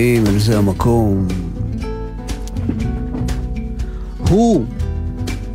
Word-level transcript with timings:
הבאים 0.00 0.26
אל 0.26 0.38
זה 0.38 0.58
המקום. 0.58 1.28
הוא 4.28 4.64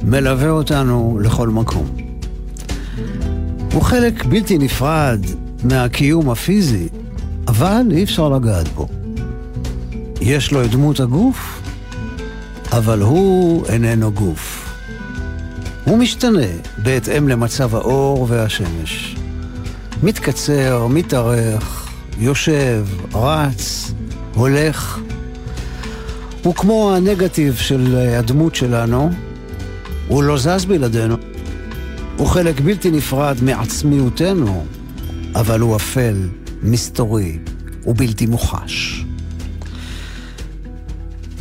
מלווה 0.04 0.50
אותנו 0.50 1.20
לכל 1.22 1.50
מקום. 1.50 1.86
הוא 3.74 3.82
חלק 3.82 4.26
בלתי 4.26 4.58
נפרד 4.58 5.20
מהקיום 5.64 6.30
הפיזי, 6.30 6.88
אבל 7.48 7.82
אי 7.92 8.04
אפשר 8.04 8.30
לגעת 8.30 8.68
בו. 8.68 8.88
יש 10.22 10.52
לו 10.52 10.66
את 10.66 10.72
דמות 10.72 11.00
הגוף, 11.00 11.62
אבל 12.72 13.02
הוא 13.02 13.66
איננו 13.66 14.12
גוף. 14.12 14.76
הוא 15.86 15.98
משתנה 15.98 16.48
בהתאם 16.78 17.28
למצב 17.28 17.76
האור 17.76 18.26
והשמש. 18.30 19.16
מתקצר, 20.04 20.88
מתארך, 20.88 21.90
יושב, 22.20 22.86
רץ, 23.14 23.95
הולך. 24.36 25.00
הוא 26.44 26.56
כמו 26.56 26.96
הנגטיב 26.96 27.56
של 27.56 27.96
הדמות 27.98 28.56
שלנו, 28.56 29.10
הוא 30.08 30.24
לא 30.24 30.38
זז 30.38 30.66
בלעדינו. 30.66 31.16
הוא 32.18 32.28
חלק 32.28 32.60
בלתי 32.60 32.92
נפרד 32.92 33.38
מעצמיותנו, 33.42 34.66
אבל 35.36 35.60
הוא 35.60 35.76
אפל, 35.76 36.30
מסתורי 36.64 37.40
ובלתי 37.86 38.26
מוחש. 38.26 39.06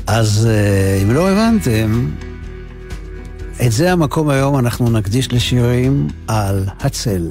אז 0.07 0.49
אה, 0.51 1.03
אם 1.03 1.11
לא 1.11 1.31
הבנתם, 1.31 2.11
את 3.67 3.73
זה 3.73 3.93
המקום 3.93 4.29
היום 4.29 4.59
אנחנו 4.59 4.91
נקדיש 4.91 5.33
לשירים 5.33 6.09
על 6.27 6.65
הצל. 6.81 7.29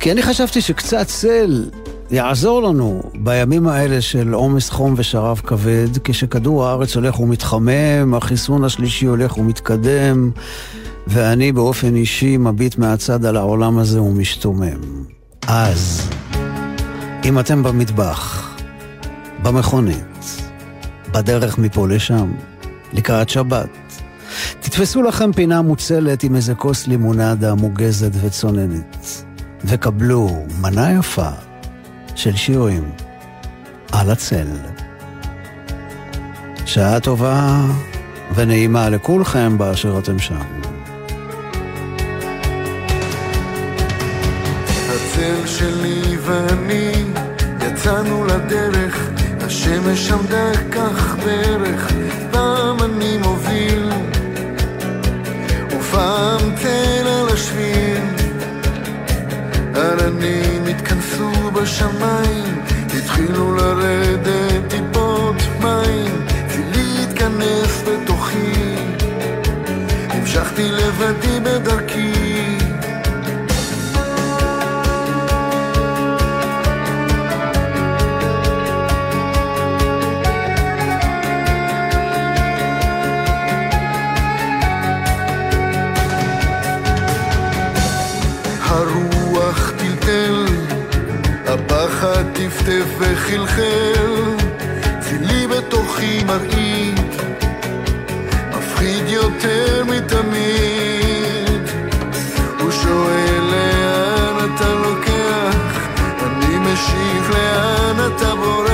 כי 0.00 0.12
אני 0.12 0.22
חשבתי 0.22 0.60
שקצת 0.60 1.06
צל 1.06 1.70
יעזור 2.10 2.62
לנו 2.62 3.02
בימים 3.14 3.68
האלה 3.68 4.00
של 4.00 4.32
עומס 4.32 4.70
חום 4.70 4.94
ושרב 4.96 5.40
כבד, 5.44 5.88
כשכדור 6.04 6.66
הארץ 6.66 6.96
הולך 6.96 7.20
ומתחמם, 7.20 8.14
החיסון 8.14 8.64
השלישי 8.64 9.06
הולך 9.06 9.38
ומתקדם, 9.38 10.30
ואני 11.06 11.52
באופן 11.52 11.96
אישי 11.96 12.36
מביט 12.36 12.78
מהצד 12.78 13.24
על 13.24 13.36
העולם 13.36 13.78
הזה 13.78 14.02
ומשתומם. 14.02 15.04
אז, 15.46 16.10
אם 17.24 17.38
אתם 17.38 17.62
במטבח, 17.62 18.50
במכונית, 19.42 20.40
בדרך 21.12 21.58
מפה 21.58 21.88
לשם, 21.88 22.32
לקראת 22.92 23.28
שבת, 23.28 23.68
תתפסו 24.60 25.02
לכם 25.02 25.32
פינה 25.32 25.62
מוצלת 25.62 26.22
עם 26.22 26.36
איזה 26.36 26.54
כוס 26.54 26.86
לימונדה 26.86 27.54
מוגזת 27.54 28.12
וצוננת, 28.20 29.06
וקבלו 29.64 30.44
מנה 30.60 30.92
יפה 30.92 31.30
של 32.16 32.36
שירים 32.36 32.90
על 33.92 34.10
הצל. 34.10 34.46
שעה 36.66 37.00
טובה 37.00 37.60
ונעימה 38.34 38.88
לכולכם 38.88 39.58
באשר 39.58 39.98
אתם 39.98 40.18
שם. 40.18 40.34
הצל 44.88 45.46
שלי 45.46 46.16
ואני 46.20 46.92
יצאנו 47.66 48.24
לדרך, 48.24 49.10
השמש 49.40 50.10
עמדה 50.10 50.52
כך 50.72 51.16
בערך, 51.24 51.92
פעם 52.30 52.76
אני 52.82 53.18
מוביל 53.18 53.90
ופעם 55.70 56.56
תל 56.62 57.06
על 57.06 57.28
השביל. 57.28 58.16
עננים 59.76 60.66
התכנסו 60.66 61.05
בשמיים, 61.62 62.64
התחילו 62.96 63.54
לרדת 63.54 64.68
טיפות 64.68 65.36
מים, 65.60 66.26
צילי 66.48 67.04
התכנס 67.04 67.82
בתוכי, 67.82 68.74
המשכתי 70.10 70.70
לבדי 70.72 71.40
בדרכי. 71.40 72.25
הפחד 91.96 92.24
טפטף 92.32 92.84
וחלחל, 92.98 94.34
צילי 95.00 95.46
בתוכי 95.46 96.24
מרעיד, 96.24 97.00
מפחיד 98.50 99.08
יותר 99.08 99.84
מתמיד. 99.84 101.62
הוא 102.60 102.70
שואל 102.70 103.40
לאן 103.50 104.54
אתה 104.54 104.74
לוקח, 104.74 105.88
אני 106.22 106.58
משיב 106.58 107.30
לאן 107.30 108.06
אתה 108.06 108.34
בורח, 108.34 108.65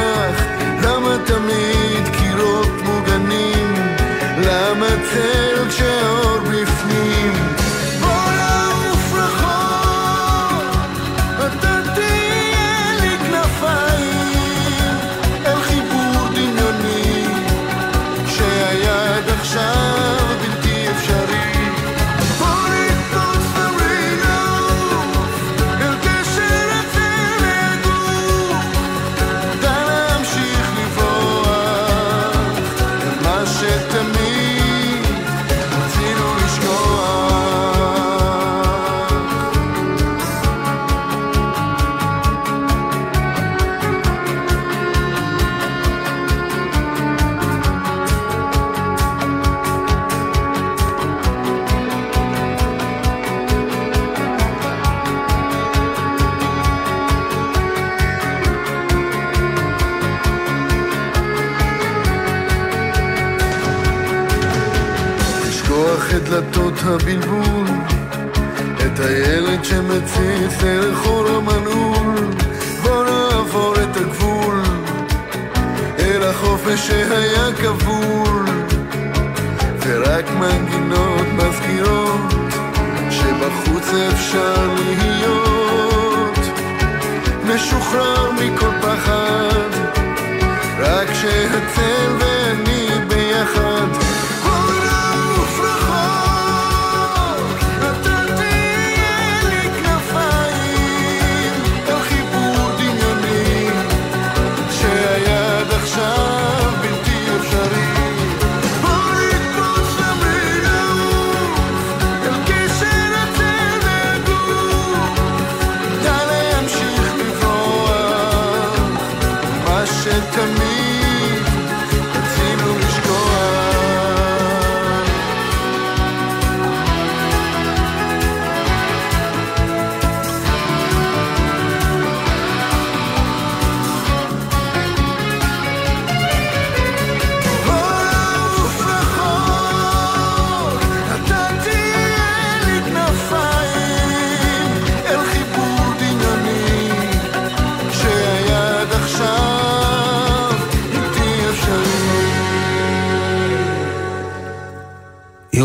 ocean 119.93 120.23
to 120.33 120.47
me. 120.59 120.92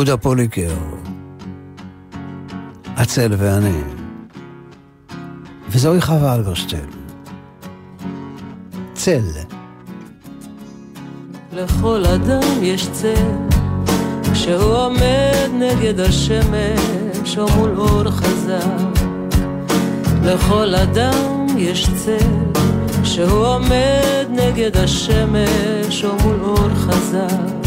יהודה 0.08 0.24
פוליקר, 0.24 0.74
הצל 2.96 3.32
ואני, 3.38 3.82
וזוהי 5.70 6.02
חווה 6.02 6.36
אלברשטיין. 6.36 6.86
צל. 8.94 9.22
לכל 11.54 12.06
אדם 12.06 12.64
יש 12.64 12.88
צל, 12.92 13.36
כשהוא 14.34 14.76
עומד 14.76 15.50
נגד 15.54 16.00
השמש 16.00 17.38
או 17.38 17.46
מול 17.56 17.78
אור 17.78 18.12
חזק. 18.12 19.02
לכל 20.24 20.76
אדם 20.76 21.46
יש 21.58 21.90
צל, 21.96 22.62
כשהוא 23.04 23.46
עומד 23.46 24.26
נגד 24.30 24.78
השמש 24.78 26.06
או 26.06 26.16
מול 26.24 26.40
אור 26.42 26.70
חזק. 26.70 27.58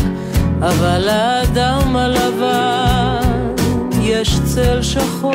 אבל 0.62 1.06
לאדם 1.06 1.96
הלבן 1.96 3.54
יש 4.00 4.40
צל 4.44 4.82
שחור, 4.82 5.34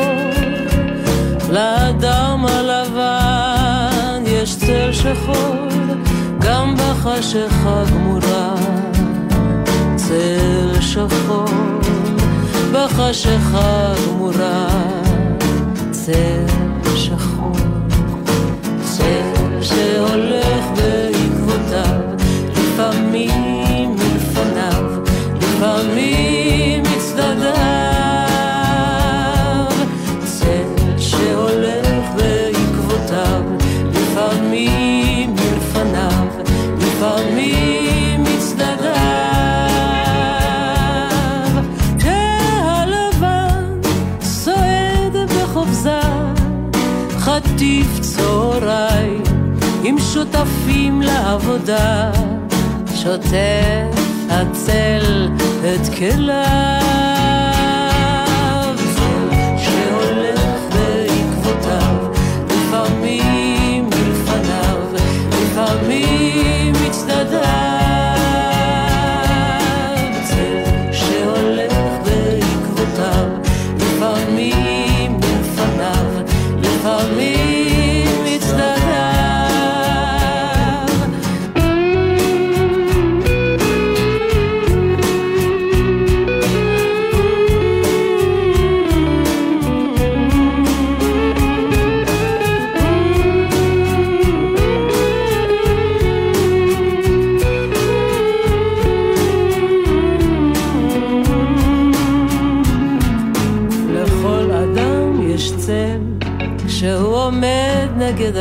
לאדם 1.52 2.46
הלבן 2.50 4.24
יש 4.26 4.56
צל 4.56 4.92
שחור, 4.92 5.56
גם 6.40 6.76
בחשיכה 6.78 7.84
גמורה. 7.92 8.56
צל 9.96 10.82
שחור, 10.82 11.46
בחשיכה 12.74 13.94
גמורה. 14.08 14.68
צל 15.92 16.46
שחור, 16.96 17.56
צל 18.84 19.62
שהולך 19.62 20.45
שותפים 50.16 51.02
לעבודה, 51.02 52.12
שוטף 52.96 54.05
הצל 54.30 55.30
את 55.64 55.94
כליו. 55.98 57.55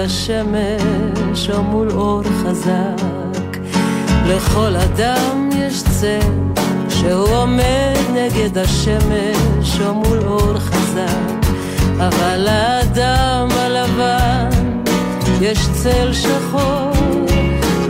השמש 0.05 1.51
או 1.51 1.63
מול 1.63 1.91
אור 1.91 2.23
חזק. 2.23 3.59
לכל 4.27 4.77
אדם 4.77 5.51
יש 5.57 5.83
צל, 5.83 6.19
כשהוא 6.89 7.29
עומד 7.29 7.95
נגד 8.13 8.59
השמש 8.59 9.81
או 9.87 9.95
מול 9.95 10.19
אור 10.27 10.59
חזק. 10.59 11.49
אבל 11.99 12.37
לאדם 12.39 13.49
הלבן 13.51 14.49
יש 15.41 15.59
צל 15.73 16.13
שחור, 16.13 16.91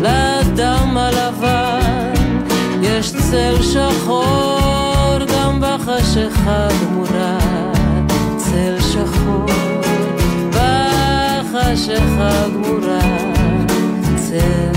לאדם 0.03 0.97
הלבן 0.97 2.15
יש 2.83 3.13
צל 3.13 3.63
שחור 3.63 4.64
בחשיכה 11.75 12.49
גמורה, 12.55 13.01
צל 14.17 14.74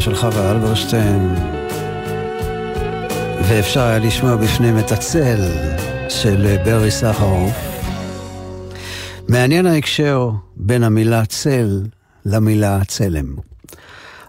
של 0.00 0.14
חווה 0.14 0.50
אלברשטיין, 0.50 1.34
ואפשר 3.48 3.80
היה 3.80 3.98
לשמוע 3.98 4.36
בפנים 4.36 4.78
את 4.78 4.92
הצל 4.92 5.40
של 6.08 6.56
ברי 6.64 6.90
סחרוף. 6.90 7.52
מעניין 9.28 9.66
ההקשר 9.66 10.30
בין 10.56 10.82
המילה 10.82 11.26
צל 11.26 11.82
למילה 12.26 12.84
צלם. 12.84 13.34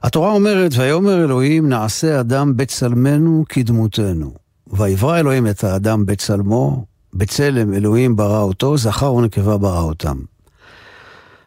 התורה 0.03 0.31
אומרת, 0.31 0.71
ויאמר 0.77 1.23
אלוהים 1.23 1.69
נעשה 1.69 2.19
אדם 2.19 2.57
בצלמנו 2.57 3.45
כדמותנו. 3.49 4.33
ויברא 4.67 5.19
אלוהים 5.19 5.47
את 5.47 5.63
האדם 5.63 6.05
בצלמו, 6.05 6.85
בצלם 7.13 7.73
אלוהים 7.73 8.15
ברא 8.15 8.41
אותו, 8.41 8.77
זכר 8.77 9.13
ונקבה 9.13 9.57
ברא 9.57 9.81
אותם. 9.81 10.17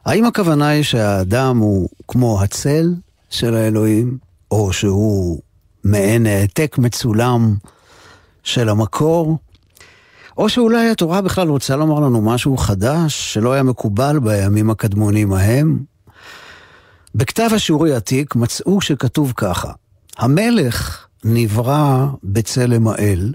האם 0.04 0.25
הכוונה 0.25 0.69
היא 0.69 0.83
שהאדם 0.83 1.59
הוא 1.59 1.88
כמו 2.09 2.43
הצל 2.43 2.95
של 3.35 3.55
האלוהים, 3.55 4.19
או 4.50 4.73
שהוא 4.73 5.41
מעין 5.85 6.26
העתק 6.26 6.76
מצולם 6.79 7.55
של 8.43 8.69
המקור? 8.69 9.38
או 10.38 10.49
שאולי 10.49 10.91
התורה 10.91 11.23
בכלל 11.23 11.49
רוצה 11.49 11.76
לומר 11.76 12.00
לנו 12.00 12.21
משהו 12.21 12.57
חדש 12.57 13.35
שלא 13.35 13.53
היה 13.53 13.62
מקובל 13.62 14.19
בימים 14.19 14.71
הקדמונים 14.71 15.33
ההם? 15.33 15.85
בכתב 17.14 17.49
השיעורי 17.55 17.95
עתיק 17.95 18.35
מצאו 18.35 18.81
שכתוב 18.81 19.33
ככה: 19.37 19.73
המלך 20.19 21.07
נברא 21.25 22.07
בצלם 22.25 22.88
האל, 22.88 23.35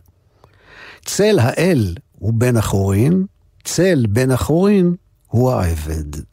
צל 1.06 1.40
האל 1.40 1.96
הוא 2.20 2.34
בן 2.34 2.58
החורין, 2.58 3.26
צל 3.64 4.06
בן 4.10 4.32
החורין 4.32 4.96
הוא 5.28 5.52
העבד. 5.52 6.29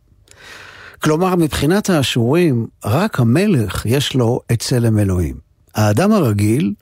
כלומר, 1.02 1.36
מבחינת 1.36 1.90
האשורים, 1.90 2.66
רק 2.84 3.20
המלך 3.20 3.86
יש 3.86 4.14
לו 4.14 4.40
את 4.52 4.62
צלם 4.62 4.98
אלוהים. 4.98 5.36
האדם 5.74 6.12
הרגיל, 6.12 6.74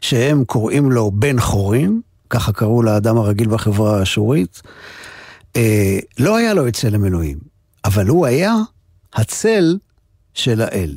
שהם 0.00 0.44
קוראים 0.44 0.92
לו 0.92 1.10
בן 1.10 1.40
חורין, 1.40 2.00
ככה 2.30 2.52
קראו 2.52 2.82
לאדם 2.82 3.16
הרגיל 3.16 3.48
בחברה 3.48 3.98
האשורית, 3.98 4.62
אה, 5.56 5.98
לא 6.18 6.36
היה 6.36 6.54
לו 6.54 6.68
את 6.68 6.74
צלם 6.74 7.04
אלוהים, 7.04 7.38
אבל 7.84 8.08
הוא 8.08 8.26
היה 8.26 8.54
הצל 9.14 9.78
של 10.34 10.60
האל. 10.60 10.96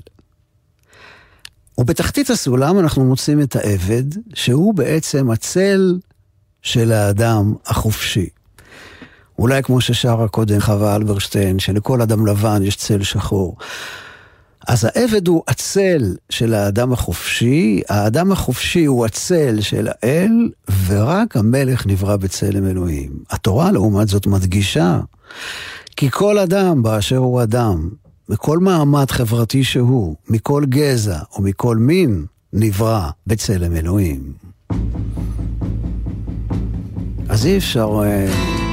ובתחתית 1.78 2.30
הסולם 2.30 2.80
אנחנו 2.80 3.06
מוצאים 3.06 3.42
את 3.42 3.56
העבד, 3.56 4.04
שהוא 4.34 4.74
בעצם 4.74 5.32
הצל 5.32 6.00
של 6.62 6.92
האדם 6.92 7.54
החופשי. 7.66 8.30
אולי 9.40 9.64
כמו 9.64 9.82
ששרה 9.82 10.28
קודם 10.28 10.60
חווה 10.60 10.96
אלברשטיין, 10.96 11.60
שלכל 11.60 12.02
אדם 12.02 12.28
לבן 12.28 12.64
יש 12.64 12.76
צל 12.76 13.04
שחור. 13.04 13.58
אז 14.68 14.86
העבד 14.86 15.28
הוא 15.28 15.44
הצל 15.48 16.16
של 16.30 16.54
האדם 16.54 16.94
החופשי, 16.94 17.82
האדם 17.90 18.32
החופשי 18.32 18.86
הוא 18.86 19.06
הצל 19.06 19.62
של 19.62 19.88
האל, 19.88 20.50
ורק 20.88 21.38
המלך 21.38 21.88
נברא 21.88 22.16
בצלם 22.16 22.68
אלוהים. 22.68 23.10
התורה 23.30 23.72
לעומת 23.72 24.08
זאת 24.08 24.28
מדגישה, 24.28 25.00
כי 25.96 26.12
כל 26.12 26.40
אדם 26.40 26.84
באשר 26.84 27.18
הוא 27.18 27.44
אדם, 27.44 27.90
מכל 28.30 28.60
מעמד 28.60 29.12
חברתי 29.12 29.64
שהוא, 29.64 30.16
מכל 30.30 30.64
גזע 30.66 31.20
ומכל 31.38 31.78
מין, 31.78 32.26
נברא 32.54 33.10
בצלם 33.28 33.76
אלוהים. 33.76 34.34
אז 37.30 37.46
אי 37.46 37.58
אפשר, 37.58 38.02
אה, 38.04 38.67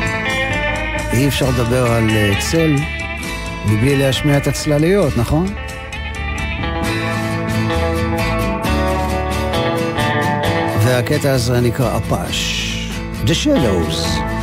אי 1.15 1.29
אפשר 1.29 1.49
לדבר 1.51 1.87
על 1.93 2.11
אה, 2.11 2.33
צל 2.51 2.75
מבלי 3.67 3.97
להשמיע 3.97 4.37
את 4.37 4.47
הצלליות, 4.47 5.17
נכון? 5.17 5.47
והקטע 10.85 11.33
הזה 11.33 11.61
נקרא 11.61 11.97
אפש. 11.97 12.71
The 13.27 13.33
Shadows. 13.45 14.34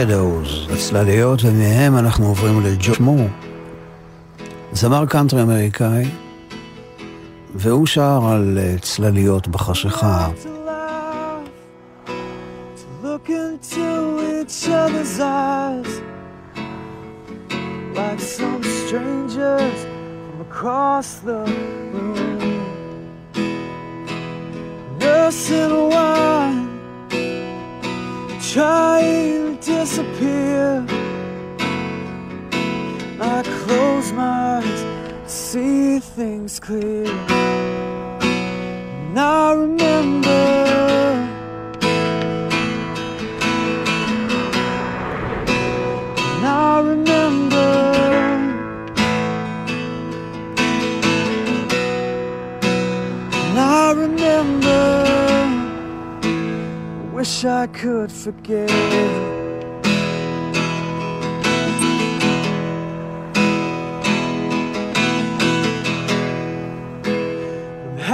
Shadows, 0.00 0.72
הצלליות, 0.72 1.40
ומהם 1.44 1.98
אנחנו 1.98 2.26
עוברים 2.26 2.60
לג'ו 2.60 2.92
מור, 3.00 3.28
זמר 4.72 5.06
קאנטרי 5.06 5.42
אמריקאי, 5.42 6.04
והוא 7.54 7.86
שר 7.86 8.20
על 8.32 8.58
אה, 8.62 8.74
צלליות 8.78 9.48
בחשיכה. 9.48 10.28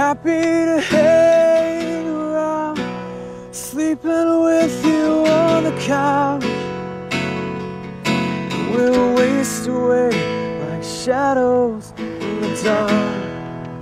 Happy 0.07 0.63
to 0.69 0.79
hang 0.79 2.07
around, 2.07 2.79
sleeping 3.51 4.29
with 4.47 4.85
you 4.85 5.27
on 5.27 5.65
the 5.65 5.75
couch. 5.81 6.45
We'll 8.71 9.15
waste 9.15 9.67
away 9.67 10.11
like 10.61 10.81
shadows 10.81 11.91
in 11.97 12.39
the 12.39 12.51
dark. 12.63 13.81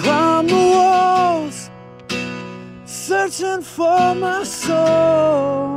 Climb 0.00 0.46
the 0.46 0.64
walls, 0.76 1.70
searching 2.86 3.60
for 3.60 4.14
my 4.14 4.44
soul. 4.44 5.76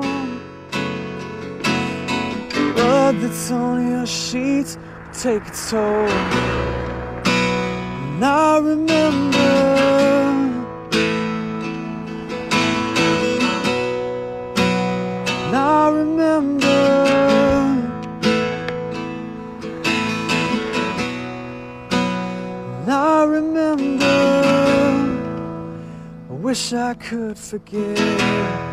Blood 2.73 3.15
that's 3.19 3.51
on 3.51 3.91
your 3.91 4.05
sheets 4.05 4.77
take 5.11 5.45
its 5.45 5.71
toll. 5.71 6.46
And 8.17 8.25
I 8.25 8.57
remember 8.57 9.37
And 15.45 15.55
I 15.55 15.89
remember 15.89 16.65
And 22.81 22.89
I 22.91 23.23
remember 23.23 24.05
I 26.27 26.33
wish 26.33 26.73
I 26.73 26.95
could 26.95 27.37
forget 27.37 28.66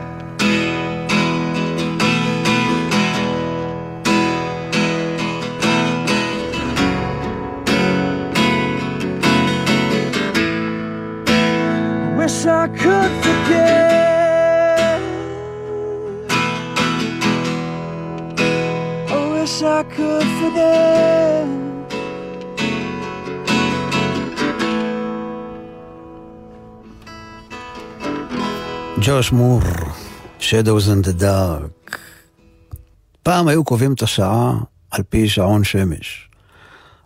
could 12.82 13.12
forget. 13.24 15.00
I 19.08 19.20
wish 19.34 19.56
I 19.62 19.82
could 19.94 20.28
forget. 20.40 21.46
ג'וש 29.00 29.32
מור, 29.32 29.60
Shadows 30.40 30.86
in 30.88 31.06
the 31.06 31.22
Dark. 31.22 31.98
פעם 33.22 33.48
היו 33.48 33.64
קובעים 33.64 33.92
את 33.92 34.02
השעה 34.02 34.52
על 34.90 35.02
פי 35.02 35.28
שעון 35.28 35.64
שמש. 35.64 36.28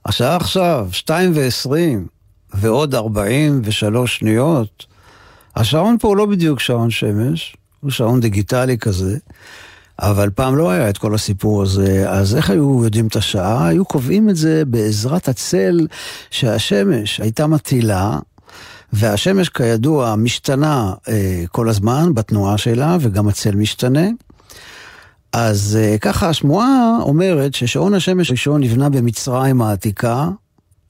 השעה 0.06 0.36
עכשיו, 0.36 0.88
שתיים 0.92 1.32
ועשרים, 1.34 2.06
ועוד 2.54 2.94
ארבעים 2.94 3.60
ושלוש 3.64 4.18
שניות. 4.18 4.86
השעון 5.58 5.96
פה 6.00 6.08
הוא 6.08 6.16
לא 6.16 6.26
בדיוק 6.26 6.60
שעון 6.60 6.90
שמש, 6.90 7.56
הוא 7.80 7.90
שעון 7.90 8.20
דיגיטלי 8.20 8.78
כזה, 8.78 9.16
אבל 9.98 10.30
פעם 10.30 10.56
לא 10.56 10.70
היה 10.70 10.90
את 10.90 10.98
כל 10.98 11.14
הסיפור 11.14 11.62
הזה, 11.62 12.10
אז 12.10 12.36
איך 12.36 12.50
היו 12.50 12.84
יודעים 12.84 13.06
את 13.06 13.16
השעה? 13.16 13.68
היו 13.68 13.84
קובעים 13.84 14.30
את 14.30 14.36
זה 14.36 14.62
בעזרת 14.64 15.28
הצל 15.28 15.86
שהשמש 16.30 17.20
הייתה 17.20 17.46
מטילה 17.46 18.18
והשמש 18.92 19.48
כידוע 19.48 20.16
משתנה 20.16 20.92
אה, 21.08 21.44
כל 21.48 21.68
הזמן 21.68 22.14
בתנועה 22.14 22.58
שלה, 22.58 22.96
וגם 23.00 23.28
הצל 23.28 23.54
משתנה. 23.54 24.08
אז 25.32 25.78
אה, 25.80 25.98
ככה 25.98 26.28
השמועה 26.28 26.98
אומרת 27.00 27.54
ששעון 27.54 27.94
השמש 27.94 28.30
הראשון 28.30 28.60
נבנה 28.60 28.90
במצרים 28.90 29.62
העתיקה, 29.62 30.28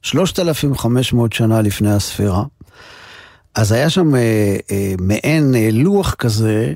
3,500 0.02 1.32
שנה 1.32 1.62
לפני 1.62 1.92
הספירה. 1.92 2.44
אז 3.58 3.72
היה 3.72 3.90
שם 3.90 4.14
אה, 4.14 4.56
אה, 4.70 4.94
מעין 5.00 5.54
אה, 5.54 5.68
לוח 5.72 6.14
כזה, 6.14 6.72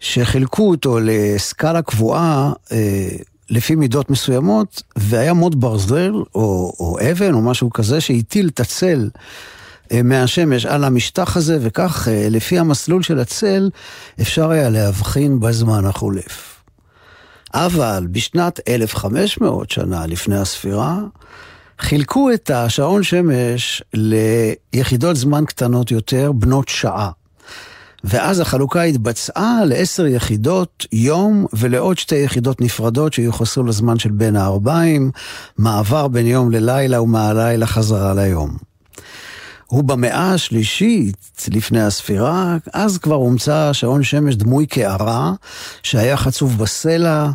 שחילקו 0.00 0.70
אותו 0.70 0.98
לסקאלה 1.02 1.82
קבועה 1.82 2.52
אה, 2.72 3.08
לפי 3.50 3.74
מידות 3.74 4.10
מסוימות, 4.10 4.82
והיה 4.96 5.32
מוד 5.32 5.60
ברזל 5.60 6.12
או, 6.34 6.72
או 6.80 6.96
אבן 7.10 7.34
או 7.34 7.42
משהו 7.42 7.70
כזה 7.70 8.00
שהטיל 8.00 8.48
את 8.48 8.60
הצל. 8.60 9.08
אה, 9.92 10.02
מהשמש 10.02 10.66
על 10.66 10.84
המשטח 10.84 11.36
הזה, 11.36 11.58
וכך 11.60 12.08
אה, 12.08 12.28
לפי 12.30 12.58
המסלול 12.58 13.02
של 13.02 13.18
הצל 13.18 13.70
אפשר 14.20 14.50
היה 14.50 14.70
להבחין 14.70 15.40
בזמן 15.40 15.84
החולף. 15.84 16.62
אבל 17.54 18.06
בשנת 18.10 18.60
1500 18.68 19.70
שנה 19.70 20.06
לפני 20.06 20.38
הספירה, 20.38 20.98
חילקו 21.82 22.30
את 22.32 22.50
השעון 22.50 23.02
שמש 23.02 23.82
ליחידות 23.94 25.16
זמן 25.16 25.44
קטנות 25.44 25.90
יותר, 25.90 26.32
בנות 26.32 26.68
שעה. 26.68 27.10
ואז 28.04 28.40
החלוקה 28.40 28.82
התבצעה 28.82 29.64
לעשר 29.64 30.06
יחידות 30.06 30.86
יום 30.92 31.46
ולעוד 31.52 31.98
שתי 31.98 32.14
יחידות 32.16 32.60
נפרדות 32.60 33.12
שיוחסו 33.12 33.62
לזמן 33.62 33.98
של 33.98 34.10
בין 34.10 34.36
הערביים, 34.36 35.10
מעבר 35.58 36.08
בין 36.08 36.26
יום 36.26 36.50
ללילה 36.50 37.02
ומהלילה 37.02 37.66
חזרה 37.66 38.14
ליום. 38.14 38.71
הוא 39.72 39.84
במאה 39.84 40.32
השלישית 40.32 41.46
לפני 41.50 41.82
הספירה, 41.82 42.56
אז 42.72 42.98
כבר 42.98 43.14
הומצא 43.14 43.72
שעון 43.72 44.02
שמש 44.02 44.34
דמוי 44.36 44.66
קערה, 44.66 45.32
שהיה 45.82 46.16
חצוב 46.16 46.58
בסלע, 46.58 47.30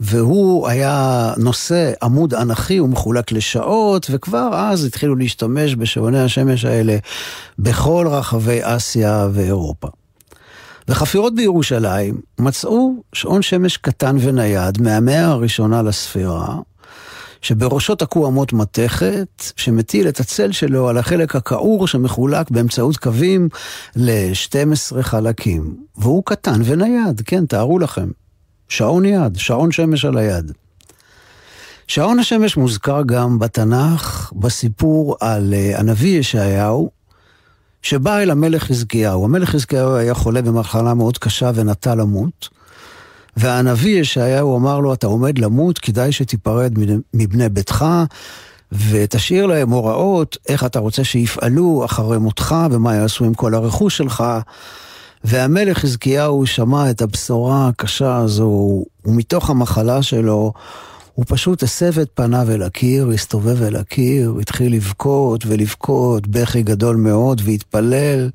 והוא 0.00 0.68
היה 0.68 1.32
נושא 1.36 1.92
עמוד 2.02 2.34
אנכי 2.34 2.80
ומחולק 2.80 3.32
לשעות, 3.32 4.06
וכבר 4.10 4.50
אז 4.54 4.84
התחילו 4.84 5.16
להשתמש 5.16 5.74
בשעוני 5.74 6.20
השמש 6.20 6.64
האלה 6.64 6.96
בכל 7.58 8.06
רחבי 8.10 8.58
אסיה 8.62 9.28
ואירופה. 9.32 9.88
וחפירות 10.88 11.34
בירושלים 11.34 12.20
מצאו 12.38 12.94
שעון 13.12 13.42
שמש 13.42 13.76
קטן 13.76 14.16
ונייד 14.20 14.82
מהמאה 14.82 15.26
הראשונה 15.26 15.82
לספירה, 15.82 16.56
שבראשו 17.42 17.94
תקוע 17.94 18.28
אמות 18.28 18.52
מתכת, 18.52 19.42
שמטיל 19.56 20.08
את 20.08 20.20
הצל 20.20 20.52
שלו 20.52 20.88
על 20.88 20.98
החלק 20.98 21.36
הכעור 21.36 21.86
שמחולק 21.86 22.50
באמצעות 22.50 22.96
קווים 22.96 23.48
ל-12 23.96 25.02
חלקים. 25.02 25.76
והוא 25.96 26.22
קטן 26.26 26.60
ונייד, 26.64 27.22
כן, 27.24 27.46
תארו 27.46 27.78
לכם. 27.78 28.10
שעון 28.68 29.04
יד, 29.04 29.36
שעון 29.36 29.72
שמש 29.72 30.04
על 30.04 30.18
היד. 30.18 30.52
שעון 31.86 32.18
השמש 32.18 32.56
מוזכר 32.56 33.02
גם 33.06 33.38
בתנ"ך, 33.38 34.32
בסיפור 34.36 35.16
על 35.20 35.54
uh, 35.54 35.78
הנביא 35.78 36.18
ישעיהו, 36.18 36.90
שבא 37.82 38.18
אל 38.18 38.30
המלך 38.30 38.62
חזקיהו. 38.62 39.24
המלך 39.24 39.50
חזקיהו 39.50 39.94
היה 39.94 40.14
חולה 40.14 40.42
במחלה 40.42 40.94
מאוד 40.94 41.18
קשה 41.18 41.50
ונטה 41.54 41.94
למות. 41.94 42.48
והנביא 43.36 44.00
ישעיהו 44.00 44.56
אמר 44.58 44.80
לו, 44.80 44.94
אתה 44.94 45.06
עומד 45.06 45.38
למות, 45.38 45.78
כדאי 45.78 46.12
שתיפרד 46.12 46.72
מבני 47.14 47.48
ביתך, 47.48 47.84
ותשאיר 48.72 49.46
להם 49.46 49.70
הוראות 49.70 50.36
איך 50.48 50.64
אתה 50.64 50.78
רוצה 50.78 51.04
שיפעלו 51.04 51.84
אחרי 51.84 52.18
מותך, 52.18 52.54
ומה 52.70 52.94
יעשו 52.94 53.24
עם 53.24 53.34
כל 53.34 53.54
הרכוש 53.54 53.96
שלך. 53.96 54.24
והמלך 55.24 55.78
חזקיהו 55.78 56.46
שמע 56.46 56.90
את 56.90 57.02
הבשורה 57.02 57.68
הקשה 57.68 58.16
הזו, 58.16 58.84
ומתוך 59.04 59.50
המחלה 59.50 60.02
שלו, 60.02 60.52
הוא 61.14 61.24
פשוט 61.28 61.62
הסב 61.62 61.98
את 61.98 62.08
פניו 62.14 62.50
אל 62.50 62.62
הקיר, 62.62 63.08
הסתובב 63.08 63.62
אל 63.62 63.76
הקיר, 63.76 64.34
התחיל 64.40 64.74
לבכות 64.74 65.46
ולבכות, 65.46 66.26
בכי 66.26 66.62
גדול 66.62 66.96
מאוד, 66.96 67.42
והתפלל 67.44 68.30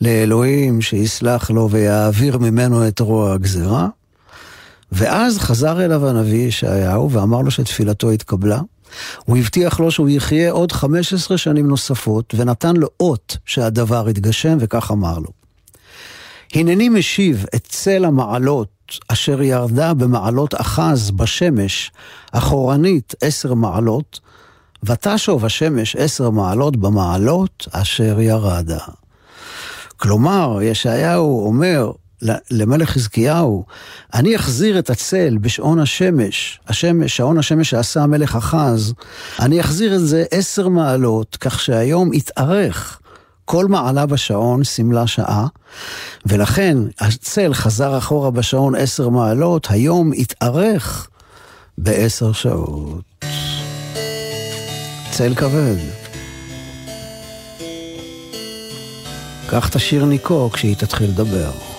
לאלוהים 0.00 0.80
שיסלח 0.80 1.50
לו 1.50 1.70
ויעביר 1.70 2.38
ממנו 2.38 2.88
את 2.88 3.00
רוע 3.00 3.32
הגזירה. 3.32 3.88
ואז 4.92 5.38
חזר 5.38 5.84
אליו 5.84 6.08
הנביא 6.08 6.46
ישעיהו 6.46 7.10
ואמר 7.10 7.40
לו 7.40 7.50
שתפילתו 7.50 8.10
התקבלה. 8.10 8.60
הוא 9.24 9.36
הבטיח 9.36 9.80
לו 9.80 9.90
שהוא 9.90 10.08
יחיה 10.08 10.50
עוד 10.52 10.72
15 10.72 11.38
שנים 11.38 11.68
נוספות, 11.68 12.34
ונתן 12.36 12.76
לו 12.76 12.88
אות 13.00 13.36
שהדבר 13.46 14.08
יתגשם, 14.08 14.56
וכך 14.60 14.90
אמר 14.90 15.18
לו. 15.18 15.28
הנני 16.54 16.88
משיב 16.88 17.46
את 17.54 17.66
צל 17.68 18.04
המעלות 18.04 18.68
אשר 19.08 19.42
ירדה 19.42 19.94
במעלות 19.94 20.54
אחז 20.60 21.10
בשמש, 21.10 21.92
אחורנית 22.32 23.14
עשר 23.22 23.54
מעלות, 23.54 24.20
ותשוב 24.82 25.44
השמש 25.44 25.96
עשר 25.96 26.30
מעלות 26.30 26.76
במעלות 26.76 27.68
אשר 27.70 28.20
ירדה. 28.20 28.78
כלומר, 29.96 30.58
ישעיהו 30.62 31.46
אומר, 31.46 31.90
למלך 32.50 32.90
חזקיהו, 32.90 33.64
אני 34.14 34.36
אחזיר 34.36 34.78
את 34.78 34.90
הצל 34.90 35.38
בשעון 35.40 35.78
השמש, 35.78 36.60
השמש, 36.68 37.16
שעון 37.16 37.38
השמש 37.38 37.70
שעשה 37.70 38.02
המלך 38.02 38.36
אחז, 38.36 38.94
אני 39.40 39.60
אחזיר 39.60 39.94
את 39.94 40.06
זה 40.06 40.24
עשר 40.30 40.68
מעלות, 40.68 41.36
כך 41.40 41.60
שהיום 41.60 42.12
יתארך. 42.14 43.00
כל 43.44 43.66
מעלה 43.66 44.06
בשעון 44.06 44.64
סימלה 44.64 45.06
שעה, 45.06 45.46
ולכן 46.26 46.76
הצל 47.00 47.54
חזר 47.54 47.98
אחורה 47.98 48.30
בשעון 48.30 48.74
עשר 48.74 49.08
מעלות, 49.08 49.66
היום 49.70 50.12
יתארך 50.12 51.08
בעשר 51.78 52.32
שעות. 52.32 53.02
צל 55.10 55.34
כבד. 55.34 55.76
קח 59.50 59.68
את 59.68 59.76
השיר 59.76 60.04
ניקו 60.04 60.50
כשהיא 60.52 60.76
תתחיל 60.76 61.10
לדבר. 61.10 61.69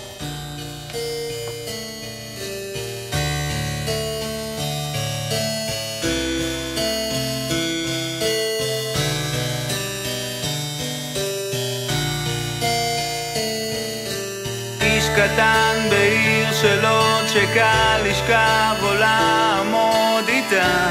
קטן 15.16 15.86
בעיר 15.90 16.52
שלו 16.52 17.28
שקל 17.28 18.02
לשכב 18.04 18.76
או 18.82 18.94
לעמוד 18.94 20.28
איתה. 20.28 20.88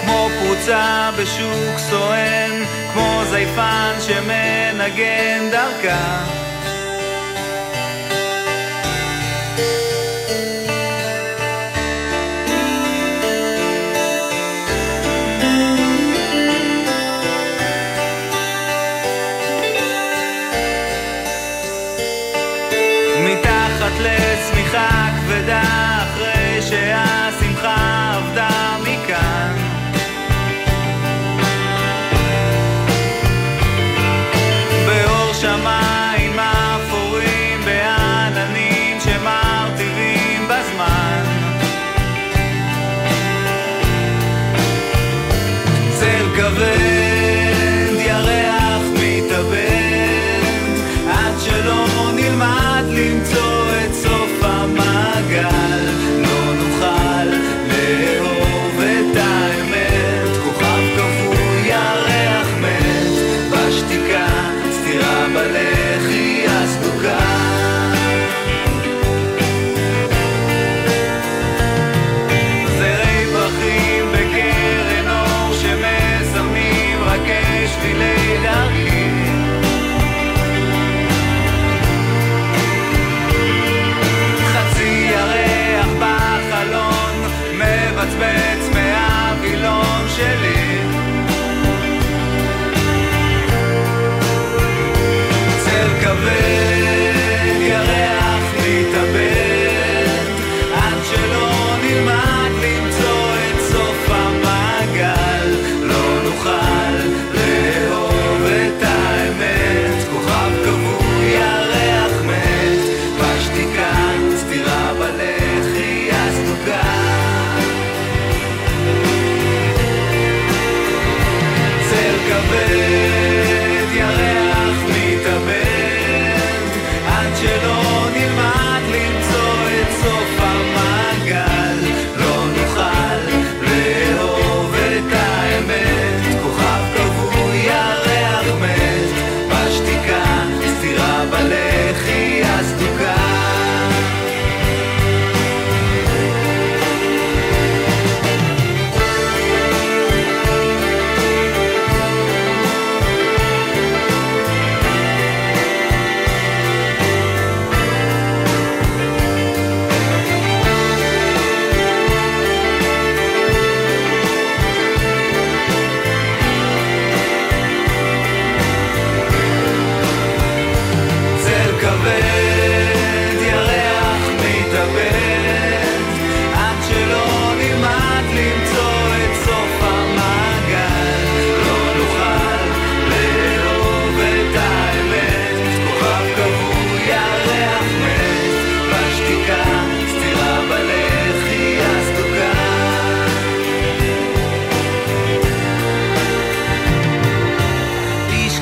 כמו 0.00 0.28
פרוצה 0.38 1.10
בשוק 1.18 1.78
סואן, 1.78 2.64
כמו 2.92 3.22
זייפן 3.30 3.94
שמנגן 4.00 5.50
דרכה 5.50 6.24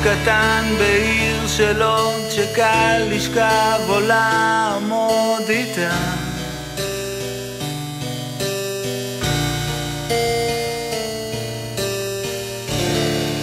קטן 0.05 0.65
בעיר 0.79 1.47
שלו, 1.47 2.11
שקל 2.31 3.03
לשכב 3.11 3.81
או 3.89 4.01
לעמוד 4.01 5.43
איתה. 5.49 5.91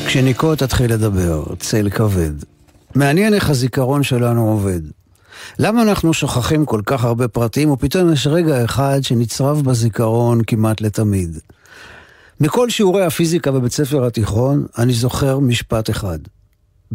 כשניקו 0.05 0.55
תתחיל 0.55 0.93
לדבר, 0.93 1.43
צל 1.59 1.89
כבד. 1.89 2.33
מעניין 2.95 3.33
איך 3.33 3.49
הזיכרון 3.49 4.03
שלנו 4.03 4.49
עובד. 4.49 4.81
למה 5.59 5.81
אנחנו 5.81 6.13
שוכחים 6.13 6.65
כל 6.65 6.81
כך 6.85 7.03
הרבה 7.03 7.27
פרטים, 7.27 7.71
ופתאום 7.71 8.13
יש 8.13 8.27
רגע 8.27 8.65
אחד 8.65 8.99
שנצרב 9.01 9.61
בזיכרון 9.61 10.41
כמעט 10.47 10.81
לתמיד. 10.81 11.39
מכל 12.39 12.69
שיעורי 12.69 13.05
הפיזיקה 13.05 13.51
בבית 13.51 13.71
ספר 13.71 14.05
התיכון, 14.05 14.65
אני 14.77 14.93
זוכר 14.93 15.39
משפט 15.39 15.89
אחד. 15.89 16.19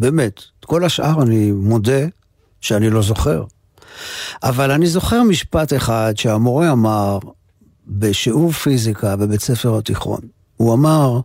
באמת. 0.01 0.41
את 0.59 0.65
כל 0.65 0.85
השאר 0.85 1.21
אני 1.21 1.51
מודה 1.51 2.05
שאני 2.61 2.89
לא 2.89 3.01
זוכר. 3.01 3.43
אבל 4.43 4.71
אני 4.71 4.87
זוכר 4.87 5.23
משפט 5.23 5.73
אחד 5.73 6.13
שהמורה 6.15 6.71
אמר 6.71 7.19
בשיעור 7.87 8.51
פיזיקה 8.51 9.15
בבית 9.15 9.41
ספר 9.41 9.77
התיכון. 9.77 10.19
הוא 10.57 10.73
אמר, 10.73 11.19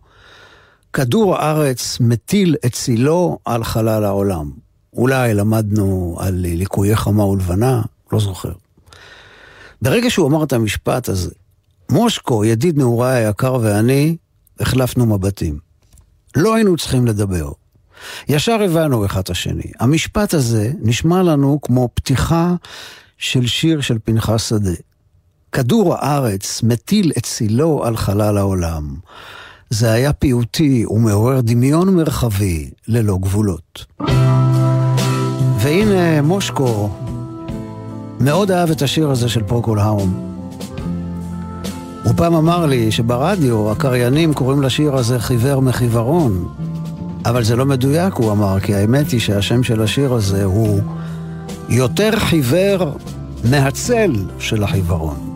כדור 0.93 1.35
הארץ 1.35 1.97
מטיל 1.99 2.55
את 2.65 2.73
צילו 2.73 3.39
על 3.45 3.63
חלל 3.63 4.03
העולם. 4.03 4.51
אולי 4.93 5.33
למדנו 5.33 6.17
על 6.19 6.33
ליקויי 6.33 6.95
חמה 6.95 7.25
ולבנה, 7.25 7.81
לא 8.11 8.19
זוכר. 8.19 8.51
ברגע 9.81 10.09
שהוא 10.09 10.27
אמר 10.27 10.43
את 10.43 10.53
המשפט 10.53 11.09
הזה, 11.09 11.31
מושקו, 11.91 12.45
ידיד 12.45 12.77
נעוריי 12.77 13.25
היקר 13.25 13.57
ואני, 13.61 14.17
החלפנו 14.59 15.05
מבטים. 15.05 15.59
לא 16.35 16.55
היינו 16.55 16.77
צריכים 16.77 17.05
לדבר. 17.05 17.51
ישר 18.29 18.61
הבנו 18.61 19.05
אחד 19.05 19.19
את 19.19 19.29
השני. 19.29 19.71
המשפט 19.79 20.33
הזה 20.33 20.71
נשמע 20.81 21.23
לנו 21.23 21.59
כמו 21.61 21.89
פתיחה 21.93 22.55
של 23.17 23.47
שיר 23.47 23.81
של 23.81 23.97
פנחס 24.03 24.49
שדה. 24.49 24.71
כדור 25.51 25.95
הארץ 25.95 26.63
מטיל 26.63 27.11
את 27.17 27.23
צילו 27.23 27.85
על 27.85 27.97
חלל 27.97 28.37
העולם. 28.37 28.95
זה 29.69 29.91
היה 29.91 30.13
פיוטי 30.13 30.85
ומעורר 30.85 31.41
דמיון 31.41 31.95
מרחבי 31.95 32.69
ללא 32.87 33.17
גבולות. 33.21 33.85
והנה 35.59 36.21
מושקו 36.21 36.89
מאוד 38.19 38.51
אהב 38.51 38.71
את 38.71 38.81
השיר 38.81 39.09
הזה 39.09 39.29
של 39.29 39.43
פרוקול 39.43 39.79
האום. 39.79 40.37
הוא 42.03 42.13
פעם 42.15 42.33
אמר 42.33 42.65
לי 42.65 42.91
שברדיו 42.91 43.71
הקריינים 43.71 44.33
קוראים 44.33 44.61
לשיר 44.61 44.95
הזה 44.95 45.19
חיוור 45.19 45.61
מחיוורון, 45.61 46.47
אבל 47.25 47.43
זה 47.43 47.55
לא 47.55 47.65
מדויק, 47.65 48.13
הוא 48.13 48.31
אמר, 48.31 48.59
כי 48.59 48.75
האמת 48.75 49.11
היא 49.11 49.19
שהשם 49.19 49.63
של 49.63 49.81
השיר 49.81 50.13
הזה 50.13 50.43
הוא 50.43 50.81
יותר 51.69 52.11
חיוור 52.15 52.97
מהצל 53.49 54.11
של 54.39 54.63
החיוורון. 54.63 55.26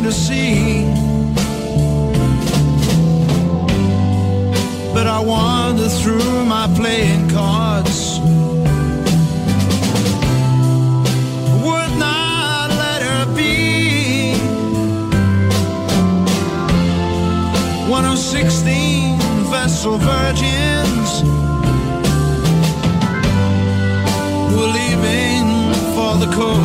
to 0.00 0.12
see. 0.12 0.84
But 4.92 5.06
I 5.06 5.20
wander 5.20 5.88
through 5.88 6.44
my 6.44 6.66
playing 6.76 7.28
cards. 7.30 8.18
Would 11.64 11.92
not 11.98 12.70
let 12.82 13.00
her 13.02 13.24
be. 13.36 14.34
One 17.88 18.04
vessel 19.50 19.98
virgins 19.98 21.10
We're 24.54 24.72
leaving 24.80 25.46
for 25.94 26.16
the 26.16 26.30
coast. 26.34 26.63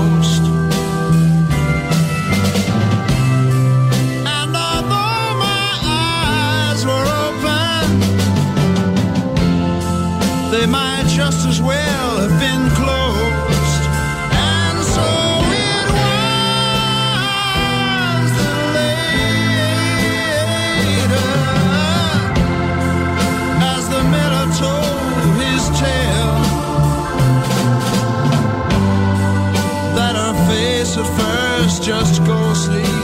just 31.90 32.24
go 32.24 32.54
sleep. 32.54 32.99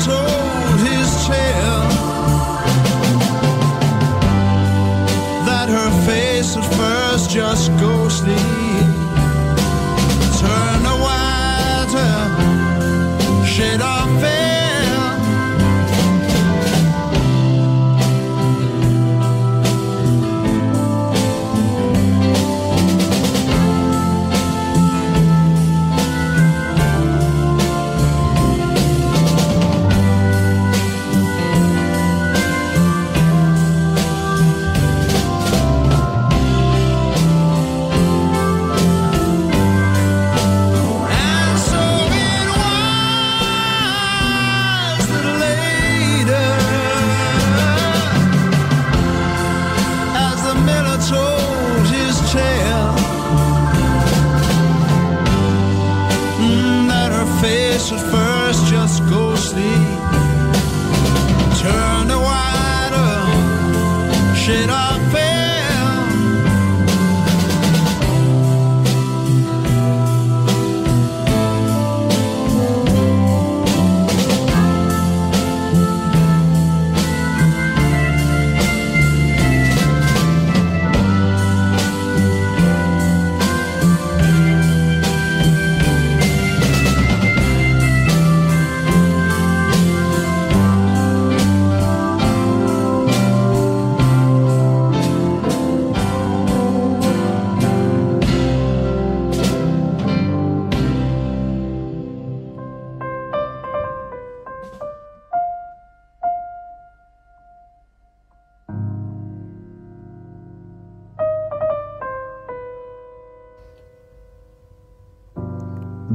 told 0.00 0.37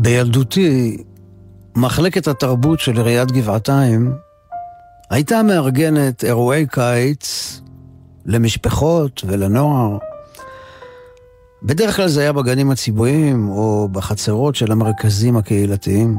בילדותי, 0.04 0.98
מחלקת 1.76 2.28
התרבות 2.28 2.80
של 2.80 2.98
עיריית 2.98 3.32
גבעתיים 3.32 4.14
הייתה 5.10 5.44
מארגנת 5.44 6.24
אירועי 6.24 6.66
קיץ 6.68 7.62
למשפחות 8.26 9.22
ולנוער. 9.28 9.98
בדרך 11.64 11.96
כלל 11.96 12.08
זה 12.08 12.22
היה 12.22 12.34
בגנים 12.34 12.72
הציבוריים 12.72 13.50
או 13.50 13.90
בחצרות 13.92 14.56
של 14.56 14.72
המרכזים 14.72 15.38
הקהילתיים. 15.38 16.18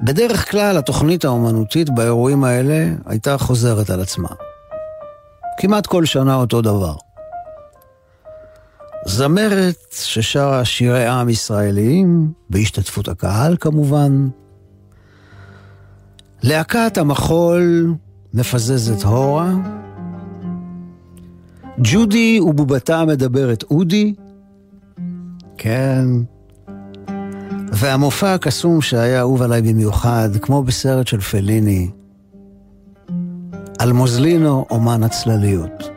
בדרך 0.00 0.50
כלל 0.50 0.76
התוכנית 0.76 1.24
האומנותית 1.24 1.90
באירועים 1.90 2.44
האלה 2.44 2.88
הייתה 3.06 3.38
חוזרת 3.38 3.90
על 3.90 4.00
עצמה. 4.00 4.28
כמעט 5.58 5.86
כל 5.86 6.04
שנה 6.04 6.34
אותו 6.34 6.62
דבר. 6.62 7.05
זמרת 9.06 9.76
ששרה 9.90 10.64
שירי 10.64 11.06
עם 11.06 11.28
ישראליים, 11.28 12.32
בהשתתפות 12.50 13.08
הקהל 13.08 13.56
כמובן. 13.60 14.28
להקת 16.42 16.98
המחול 16.98 17.94
מפזזת 18.34 19.04
הורה. 19.04 19.54
ג'ודי 21.78 22.40
ובובתה 22.40 23.04
מדברת 23.04 23.64
אודי. 23.70 24.14
כן. 25.58 26.04
והמופע 27.72 28.34
הקסום 28.34 28.82
שהיה 28.82 29.20
אהוב 29.20 29.42
עליי 29.42 29.62
במיוחד, 29.62 30.28
כמו 30.42 30.62
בסרט 30.62 31.06
של 31.06 31.20
פליני, 31.20 31.90
על 33.78 33.92
מוזלינו, 33.92 34.66
אומן 34.70 35.02
הצלליות. 35.02 35.95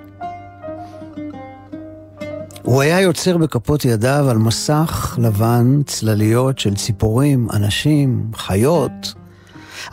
הוא 2.64 2.82
היה 2.82 3.02
יוצר 3.02 3.38
בכפות 3.38 3.86
ידיו 3.86 4.30
על 4.30 4.38
מסך 4.38 5.18
לבן 5.22 5.82
צלליות 5.86 6.60
של 6.60 6.76
ציפורים, 6.76 7.48
אנשים, 7.54 8.32
חיות, 8.36 9.14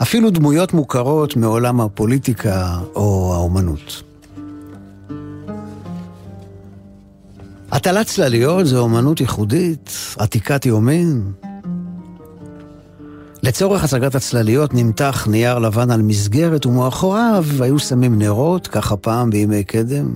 אפילו 0.01 0.29
דמויות 0.29 0.73
מוכרות 0.73 1.35
מעולם 1.35 1.81
הפוליטיקה 1.81 2.79
או 2.95 3.33
האומנות. 3.33 4.03
הטלת 7.71 8.07
צלליות 8.07 8.65
זו 8.65 8.79
אומנות 8.79 9.21
ייחודית, 9.21 9.91
עתיקת 10.17 10.65
יומין. 10.65 11.31
לצורך 13.43 13.83
הצגת 13.83 14.15
הצלליות 14.15 14.73
נמתח 14.73 15.27
נייר 15.29 15.59
לבן 15.59 15.91
על 15.91 16.01
מסגרת 16.01 16.65
ומאחוריו 16.65 17.45
היו 17.59 17.79
שמים 17.79 18.19
נרות, 18.19 18.67
ככה 18.67 18.97
פעם 18.97 19.29
בימי 19.29 19.63
קדם. 19.63 20.13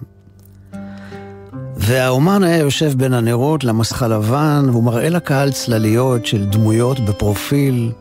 והאומן 1.83 2.43
היה 2.43 2.57
יושב 2.57 2.93
בין 2.97 3.13
הנרות 3.13 3.63
למסך 3.63 4.03
הלבן, 4.03 4.65
והוא 4.71 4.83
מראה 4.83 5.09
לקהל 5.09 5.51
צלליות 5.51 6.25
של 6.25 6.45
דמויות 6.45 6.99
בפרופיל, 6.99 7.91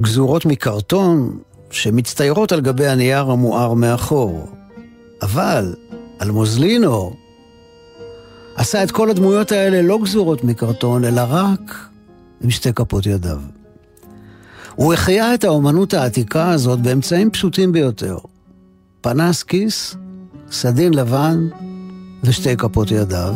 גזורות 0.00 0.46
מקרטון, 0.46 1.38
שמצטיירות 1.70 2.52
על 2.52 2.60
גבי 2.60 2.86
הנייר 2.86 3.30
המואר 3.30 3.74
מאחור. 3.74 4.48
אבל 5.22 5.74
על 6.18 6.30
מוזלינו 6.30 7.16
עשה 8.54 8.82
את 8.82 8.90
כל 8.90 9.10
הדמויות 9.10 9.52
האלה 9.52 9.82
לא 9.82 9.98
גזורות 10.02 10.44
מקרטון, 10.44 11.04
אלא 11.04 11.22
רק 11.28 11.88
עם 12.40 12.50
שתי 12.50 12.72
כפות 12.72 13.06
ידיו. 13.06 13.38
הוא 14.74 14.94
החיה 14.94 15.34
את 15.34 15.44
האומנות 15.44 15.94
העתיקה 15.94 16.50
הזאת 16.50 16.80
באמצעים 16.80 17.30
פשוטים 17.30 17.72
ביותר. 17.72 18.16
פנס 19.00 19.42
כיס, 19.42 19.96
סדין 20.50 20.94
לבן, 20.94 21.48
ושתי 22.26 22.56
כפות 22.56 22.90
ידיו, 22.90 23.34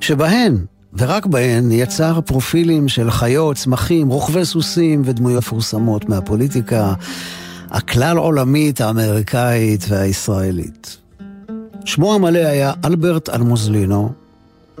שבהן, 0.00 0.56
ורק 0.98 1.26
בהן, 1.26 1.72
יצר 1.72 2.20
פרופילים 2.20 2.88
של 2.88 3.10
חיות, 3.10 3.56
צמחים, 3.56 4.08
רוכבי 4.08 4.44
סוסים 4.44 5.02
ודמויות 5.04 5.38
מפורסמות 5.44 6.08
מהפוליטיקה 6.08 6.94
הכלל 7.70 8.16
עולמית, 8.16 8.80
האמריקאית 8.80 9.84
והישראלית. 9.88 10.96
שמו 11.84 12.14
המלא 12.14 12.38
היה 12.38 12.72
אלברט 12.84 13.28
אלמוזלינו, 13.28 14.12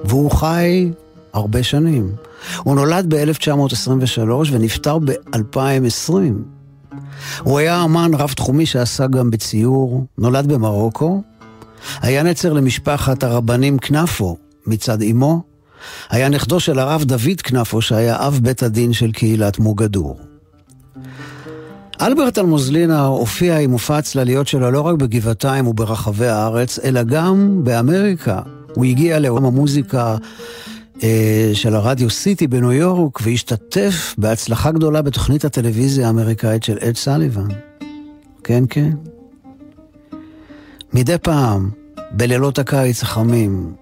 והוא 0.04 0.30
חי 0.30 0.90
הרבה 1.32 1.62
שנים. 1.62 2.10
הוא 2.62 2.74
נולד 2.74 3.14
ב-1923 3.14 4.30
ונפטר 4.50 4.98
ב-2020. 4.98 6.12
הוא 7.42 7.58
היה 7.58 7.84
אמן 7.84 8.10
רב-תחומי 8.14 8.66
שעסק 8.66 9.10
גם 9.10 9.30
בציור, 9.30 10.04
נולד 10.18 10.52
במרוקו, 10.52 11.22
היה 12.00 12.22
נצר 12.22 12.52
למשפחת 12.52 13.22
הרבנים 13.22 13.78
כנפו 13.78 14.36
מצד 14.66 15.02
אמו, 15.02 15.42
היה 16.10 16.28
נכדו 16.28 16.60
של 16.60 16.78
הרב 16.78 17.04
דוד 17.04 17.40
כנפו 17.44 17.82
שהיה 17.82 18.26
אב 18.26 18.40
בית 18.42 18.62
הדין 18.62 18.92
של 18.92 19.12
קהילת 19.12 19.58
מוגדור. 19.58 20.18
אלברט 22.00 22.38
אלמוזלינה 22.38 23.04
הופיע 23.04 23.58
עם 23.58 23.70
מופע 23.70 23.98
הצלליות 23.98 24.46
שלו 24.46 24.70
לא 24.70 24.80
רק 24.80 24.96
בגבעתיים 24.96 25.66
וברחבי 25.66 26.26
הארץ, 26.26 26.78
אלא 26.78 27.02
גם 27.02 27.60
באמריקה. 27.64 28.40
הוא 28.74 28.84
הגיע 28.84 29.18
לעולם 29.18 29.44
המוזיקה 29.44 30.16
אה, 31.02 31.50
של 31.54 31.74
הרדיו 31.74 32.10
סיטי 32.10 32.46
בניו 32.46 32.72
יורק 32.72 33.18
והשתתף 33.22 34.14
בהצלחה 34.18 34.72
גדולה 34.72 35.02
בתוכנית 35.02 35.44
הטלוויזיה 35.44 36.06
האמריקאית 36.06 36.62
של 36.62 36.78
אד 36.78 36.96
סליבן. 36.96 37.48
כן, 38.44 38.64
כן. 38.70 38.90
מדי 40.94 41.18
פעם, 41.18 41.70
בלילות 42.10 42.58
הקיץ 42.58 43.02
החמים, 43.02 43.74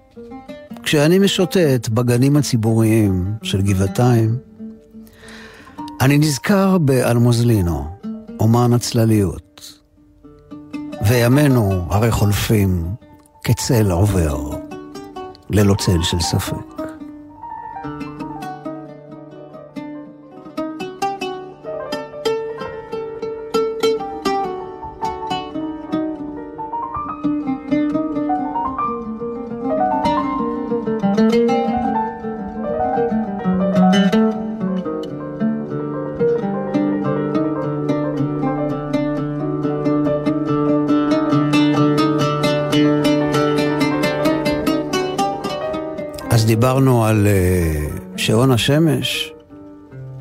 כשאני 0.83 1.19
משוטט 1.19 1.89
בגנים 1.89 2.37
הציבוריים 2.37 3.33
של 3.43 3.61
גבעתיים, 3.61 4.37
אני 6.01 6.17
נזכר 6.17 6.77
באלמוזלינו, 6.77 7.85
אומן 8.39 8.73
הצלליות. 8.73 9.79
וימינו 11.07 11.85
הרי 11.89 12.11
חולפים 12.11 12.85
כצל 13.43 13.91
עובר, 13.91 14.49
ללא 15.49 15.75
צל 15.75 16.03
של 16.03 16.19
ספק. 16.19 16.72
שעון 48.25 48.51
השמש, 48.51 49.33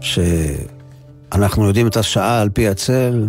שאנחנו 0.01 1.67
יודעים 1.67 1.87
את 1.87 1.97
השעה 1.97 2.41
על 2.41 2.49
פי 2.49 2.69
הצל, 2.69 3.27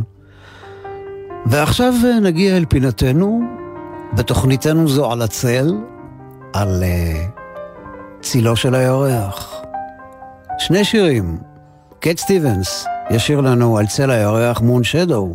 ועכשיו 1.46 1.94
uh, 2.02 2.20
נגיע 2.20 2.58
אל 2.58 2.66
פינתנו, 2.66 3.42
בתוכניתנו 4.14 4.88
זו 4.88 5.12
על 5.12 5.22
הצל, 5.22 5.74
על 6.54 6.84
uh, 6.84 7.42
צילו 8.22 8.56
של 8.56 8.76
הירח. 8.76 9.62
שני 10.60 10.86
שירים, 10.86 11.38
קט 12.00 12.18
סטיבנס 12.18 12.86
ישיר 13.10 13.42
לנו 13.42 13.78
על 13.78 13.88
צל 13.88 14.12
הירח 14.12 14.62
Moonshadow, 14.62 15.34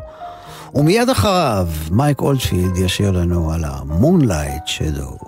ומיד 0.74 1.08
אחריו 1.08 1.68
מייק 1.90 2.20
אולדפילד 2.20 2.76
ישיר 2.76 3.10
לנו 3.10 3.52
על 3.52 3.64
ה 3.64 3.75
Moonlight 3.75 4.66
Shadow. 4.66 5.18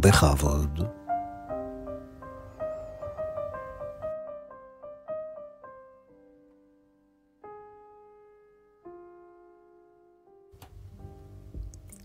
בכבוד. 0.00 1.03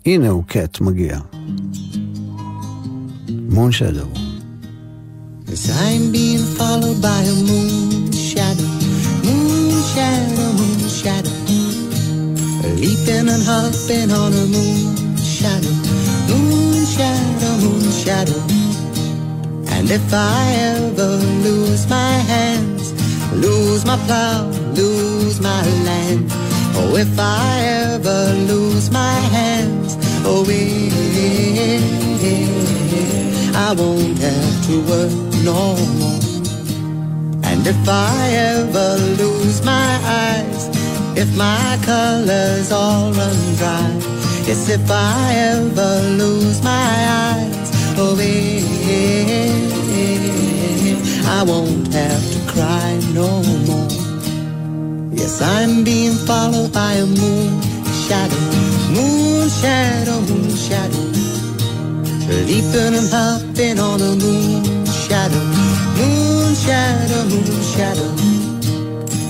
הנה 0.07 0.29
הוא 0.29 0.45
קט 0.47 0.81
מגיע. 0.81 1.19
מון 3.29 3.73
שדו. 3.73 4.07
As 5.55 5.71
I'm 5.71 6.11
being 6.11 6.45
followed 6.59 7.01
by 7.01 7.21
a 7.33 7.37
moon 7.49 8.11
shadow, 8.11 8.71
moon 9.27 9.71
shadow, 9.95 10.49
moon 10.59 10.81
shadow. 11.01 11.37
Leaping 12.83 13.29
and 13.35 13.43
hopping 13.51 14.11
on 14.11 14.33
a 14.33 14.47
moon 14.55 15.17
shadow, 15.17 15.75
moon 16.29 16.85
shadow, 16.97 17.53
moon 17.63 17.91
shadow. 18.03 18.41
And 19.75 19.91
if 19.91 20.13
I 20.13 20.43
ever 20.75 21.17
lose 21.47 21.89
my 21.89 22.15
hands, 22.33 22.93
lose 23.33 23.85
my 23.85 23.97
plow, 24.07 24.49
lose 24.75 25.41
my 25.41 25.63
land, 25.87 26.27
oh, 26.77 26.97
if 26.97 27.19
I 27.19 27.61
ever 27.85 28.33
lose 28.51 28.91
my 28.91 29.15
hands, 29.37 29.88
away. 30.36 30.90
I 33.68 33.74
won't 33.74 34.18
have 34.18 34.56
to 34.68 34.76
work 34.90 35.14
no 35.50 35.60
more. 36.00 36.24
And 37.50 37.62
if 37.68 37.82
I 37.88 38.30
ever 38.54 38.90
lose 39.22 39.64
my 39.64 39.92
eyes, 40.24 40.62
if 41.18 41.30
my 41.36 41.78
colors 41.84 42.72
all 42.72 43.12
run 43.12 43.40
dry, 43.60 43.90
yes, 44.48 44.70
if 44.70 44.90
I 44.90 45.34
ever 45.54 45.94
lose 46.22 46.64
my 46.64 46.96
eyes, 47.26 47.70
oh, 47.98 48.16
yeah, 48.88 49.50
I 51.38 51.44
won't 51.44 51.94
have 51.94 52.26
to 52.34 52.40
cry 52.54 52.90
no 53.14 53.30
more. 53.68 53.92
Yes, 55.12 55.42
I'm 55.42 55.84
being 55.84 56.18
followed 56.30 56.72
by 56.72 56.94
a 56.94 57.06
moon 57.06 57.62
shadow, 58.08 58.69
moon 59.50 59.62
shadow, 59.62 60.22
moon 60.22 60.56
shadow. 60.56 61.06
Leaping 62.46 62.94
and 63.00 63.10
hopping 63.10 63.80
on 63.80 64.00
a 64.02 64.16
moon 64.16 64.86
shadow, 64.86 65.44
moon 65.98 66.54
shadow, 66.56 67.24
moon 67.26 67.62
shadow. 67.74 68.10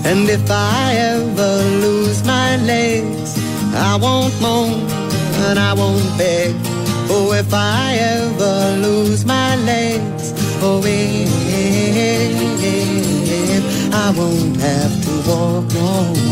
And 0.04 0.30
if 0.30 0.52
I 0.52 0.96
ever 0.96 1.64
lose 1.86 2.24
my 2.26 2.58
legs, 2.58 3.38
I 3.74 3.96
won't 3.96 4.34
moan 4.42 4.90
and 5.48 5.58
I 5.58 5.74
won't 5.74 6.18
beg. 6.18 6.54
Oh, 7.12 7.32
if 7.34 7.54
I 7.54 7.96
ever 7.96 8.78
lose 8.82 9.26
my 9.26 9.56
legs, 9.58 10.34
oh, 10.62 10.82
if 10.86 11.34
I 13.94 14.12
won't 14.12 14.58
have 14.58 15.04
to 15.06 15.12
walk 15.30 15.74
no 15.74 16.29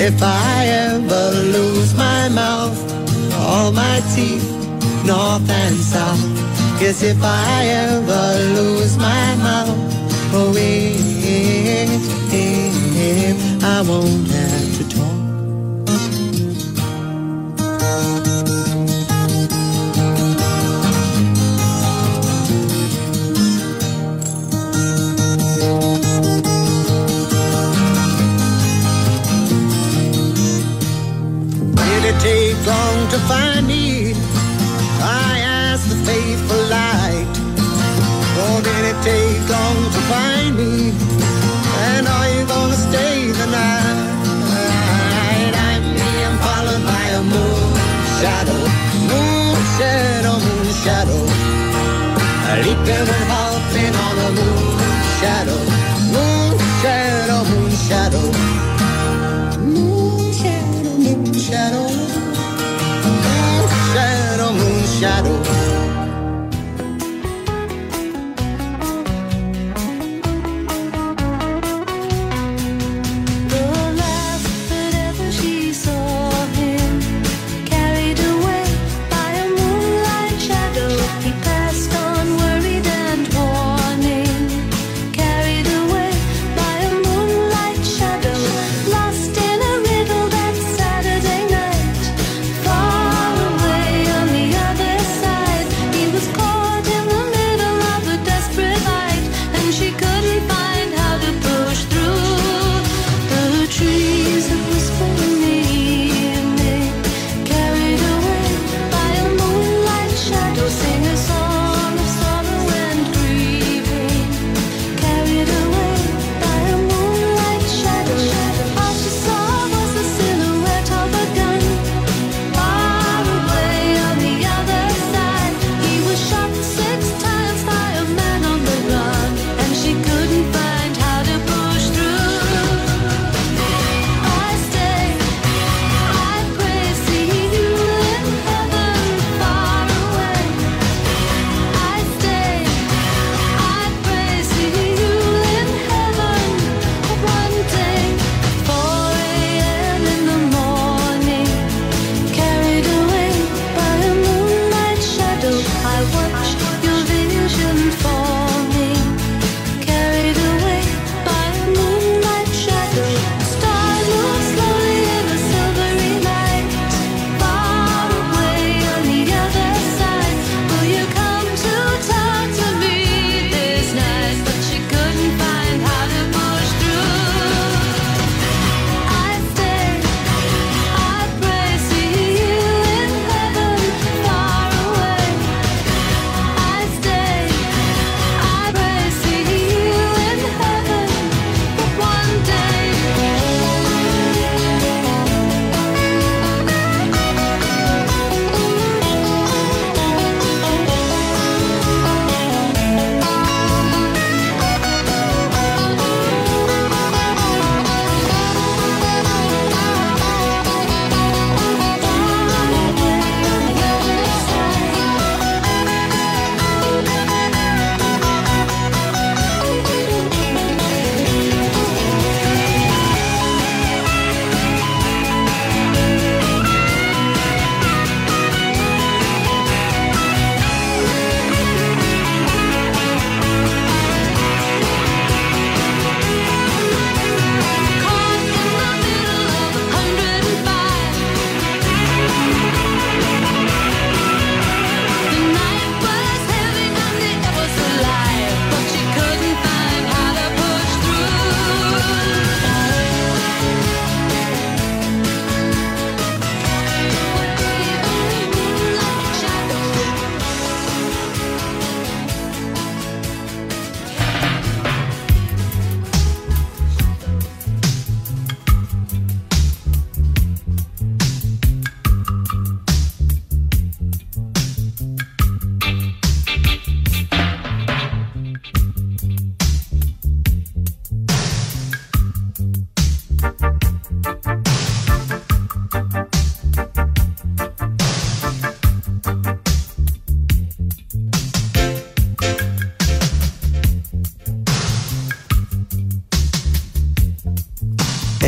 if 0.00 0.22
I 0.22 0.66
ever 0.66 1.30
lose 1.56 1.94
my 1.94 2.28
mouth, 2.28 2.78
all 3.34 3.72
my 3.72 4.00
teeth, 4.14 4.44
north 5.06 5.48
and 5.48 5.76
south. 5.76 6.20
Yes, 6.80 7.02
if 7.02 7.22
I 7.22 7.66
ever 7.66 8.54
lose 8.54 8.96
my 8.96 9.36
mouth, 9.36 9.78
oh, 10.34 10.52
if, 10.56 12.02
if 12.32 13.64
I 13.64 13.82
won't 13.82 14.43
long 32.66 33.08
to 33.10 33.18
find 33.30 33.66
me? 33.66 34.14
I 35.00 35.38
ask 35.40 35.88
the 35.88 35.96
faithful 36.08 36.62
light. 36.78 37.34
Or 38.42 38.56
did 38.62 38.84
it 38.92 38.98
take 39.02 39.44
long 39.48 39.78
to 39.94 40.00
find 40.12 40.56
me? 40.56 40.92
And 41.88 42.08
are 42.08 42.28
you 42.34 42.46
gonna 42.46 42.78
stay 42.88 43.30
the 43.40 43.46
night? 43.46 44.12
I'm 45.66 45.84
being 45.98 46.36
followed 46.44 46.84
by 46.92 47.04
a 47.20 47.22
moon 47.32 47.72
shadow, 48.20 48.60
moon 49.10 49.56
shadow, 49.76 50.36
moon 50.46 50.68
shadow. 50.84 51.22
Leaping 52.64 53.08
and 53.16 53.26
hopping 53.32 53.94
on 54.06 54.14
a 54.26 54.30
moon 54.38 54.78
shadow, 55.20 55.60
shadow. 65.14 65.53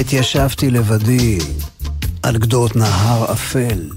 התיישבתי 0.07 0.70
לבדי 0.70 1.38
על 2.22 2.38
גדות 2.38 2.76
נהר 2.76 3.32
אפל. 3.32 3.90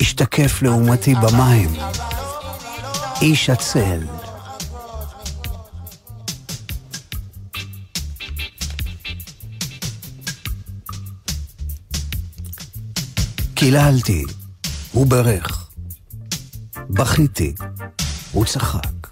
השתקף 0.00 0.62
לעומתי 0.62 1.14
במים 1.14 1.70
איש 3.22 3.50
הצל. 3.50 4.00
קיללתי, 13.54 14.24
הוא 14.92 15.06
ברך. 15.06 15.68
בכיתי, 16.90 17.54
הוא 18.32 18.44
צחק. 18.44 19.06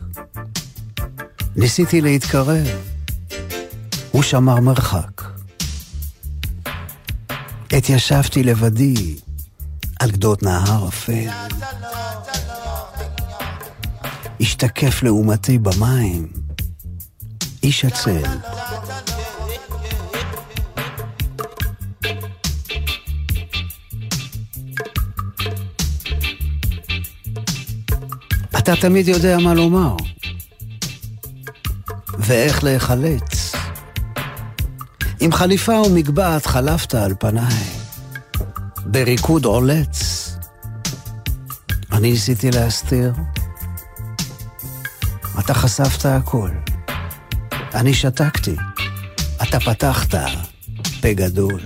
ניסיתי 1.57 2.01
להתקרב, 2.01 2.94
הוא 4.15 4.23
שמר 4.23 4.61
מרחק. 4.61 5.23
התיישבתי 7.73 8.43
לבדי 8.43 9.17
על 10.01 10.11
גדות 10.11 10.43
נהר 10.43 10.89
אפל. 10.89 11.29
השתקף 14.41 15.03
לעומתי 15.03 15.59
במים 15.59 16.29
איש 17.63 17.85
הצל. 17.85 18.23
אתה 28.59 28.77
תמיד 28.81 29.09
יודע 29.09 29.39
מה 29.39 29.55
לומר, 29.55 29.97
ואיך 32.19 32.65
להיחלץ. 32.65 33.34
עם 35.25 35.33
חליפה 35.33 35.73
ומגבעת 35.73 36.47
חלפת 36.47 36.95
על 36.95 37.15
פניי, 37.19 37.65
בריקוד 38.87 39.45
עולץ. 39.45 40.31
אני 41.93 42.11
ניסיתי 42.11 42.51
להסתיר, 42.51 43.13
אתה 45.39 45.55
חשפת 45.55 46.07
הכל. 46.07 46.51
אני 47.75 47.95
שתקתי, 47.95 48.57
אתה 49.43 49.61
פתחת 49.61 50.15
פה 51.01 51.13
גדול. 51.13 51.61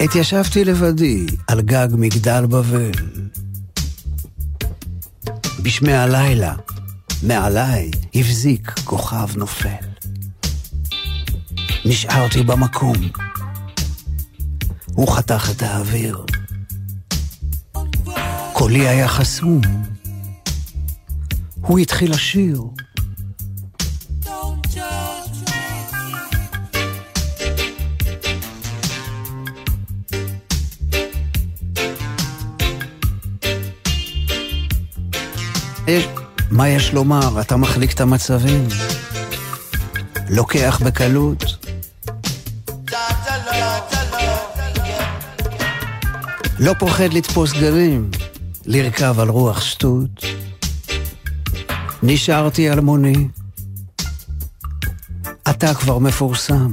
התיישבתי 0.00 0.64
לבדי 0.64 1.26
על 1.46 1.60
גג 1.60 1.88
מגדל 1.92 2.46
בבל. 2.46 2.90
בשמי 5.62 5.92
הלילה, 5.92 6.54
מעליי, 7.22 7.90
הבזיק 8.14 8.70
כוכב 8.84 9.36
נופל. 9.36 9.68
נשארתי 11.84 12.42
במקום. 12.42 12.96
הוא 14.94 15.16
חתך 15.16 15.50
את 15.56 15.62
האוויר. 15.62 16.24
קולי 18.52 18.88
היה 18.88 19.08
חסום. 19.08 19.60
הוא 21.60 21.78
התחיל 21.78 22.10
לשיר. 22.10 22.62
יש- 35.88 36.08
מה 36.50 36.68
יש 36.68 36.92
לומר? 36.92 37.40
אתה 37.40 37.56
מחליק 37.56 37.92
את 37.92 38.00
המצבים. 38.00 38.68
לוקח 40.30 40.80
בקלות. 40.84 41.44
לא 46.58 46.74
פוחד 46.78 47.12
לתפוס 47.12 47.52
גלים, 47.52 48.10
לרכב 48.66 49.20
על 49.20 49.28
רוח 49.28 49.60
שטות. 49.60 50.24
נשארתי 52.02 52.70
אלמוני. 52.72 53.28
אתה 55.50 55.74
כבר 55.74 55.98
מפורסם. 55.98 56.72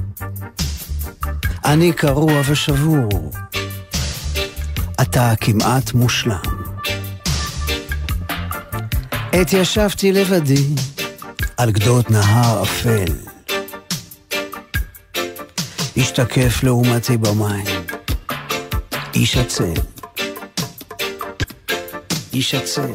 אני 1.66 1.94
קרוע 1.94 2.42
ושבור. 2.50 3.32
אתה 5.02 5.34
כמעט 5.42 5.94
מושלם. 5.94 6.55
התיישבתי 9.42 10.12
לבדי 10.12 10.66
על 11.58 11.72
גדות 11.72 12.12
נהר 12.12 12.64
אפל. 12.64 13.06
השתקף 15.98 16.64
לעומתי 16.64 17.18
במים. 17.18 17.66
איש 19.14 19.38
הצל. 19.38 19.74
איש 22.34 22.56
הצל. 22.56 22.92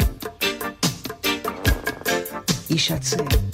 איש 2.71 2.91
הצל. 2.91 3.50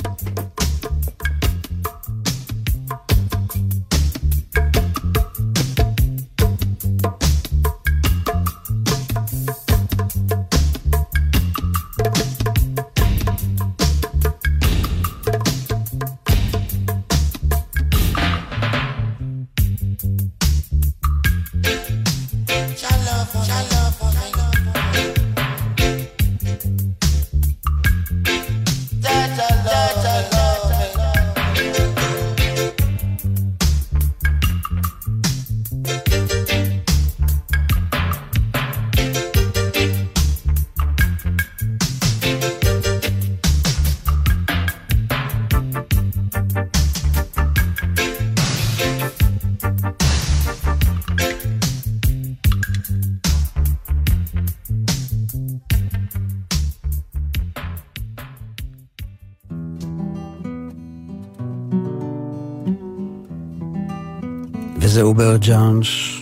וזהו 65.16 65.16
ברד 65.16 65.42
ג'אנש, 65.42 66.22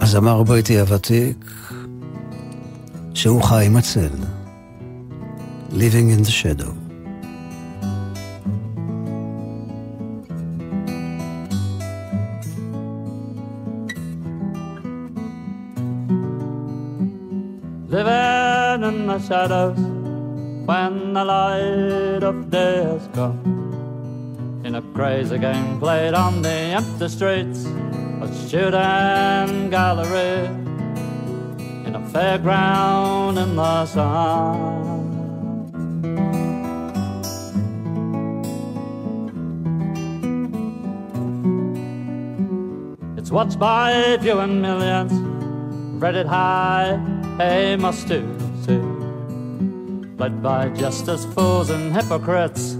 הזמר 0.00 0.40
הבריטי 0.40 0.80
הוותיק, 0.80 1.50
שהוא 3.14 3.42
חי 3.42 3.66
עם 3.66 3.76
הצל. 3.76 4.08
Living 5.70 6.08
in 6.14 6.22
the 6.22 6.30
Shadow. 6.30 6.72
living 17.94 18.82
in 18.90 19.06
the 19.10 19.18
shadows 19.28 19.80
when 20.68 20.92
the 21.16 21.24
light 21.32 22.22
of 22.30 22.36
day 22.50 22.76
has 22.90 23.06
gone. 23.16 23.53
In 25.25 25.31
a 25.31 25.39
game 25.39 25.79
played 25.79 26.13
on 26.13 26.43
the 26.43 26.49
empty 26.49 27.07
streets, 27.07 27.65
a 27.65 28.47
shooting 28.47 29.71
gallery, 29.71 30.45
in 31.83 31.95
a 31.95 31.99
fairground 32.13 33.41
in 33.41 33.55
the 33.55 33.85
sun. 33.87 35.17
It's 43.17 43.31
watched 43.31 43.57
by 43.57 44.17
viewing 44.21 44.61
millions, 44.61 45.11
it 46.15 46.27
high, 46.27 46.99
must 47.77 48.07
to 48.09 48.21
see. 48.63 48.77
Led 50.19 50.43
by 50.43 50.69
just 50.69 51.07
as 51.07 51.25
fools 51.33 51.71
and 51.71 51.95
hypocrites 51.95 52.73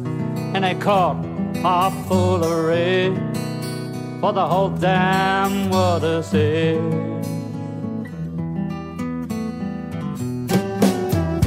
in 0.53 0.63
a 0.63 0.75
court 0.75 1.34
populary 1.65 3.09
for 4.21 4.31
the 4.31 4.45
whole 4.45 4.69
damn 4.69 5.71
world 5.71 6.01
to 6.03 6.21
see. 6.21 6.77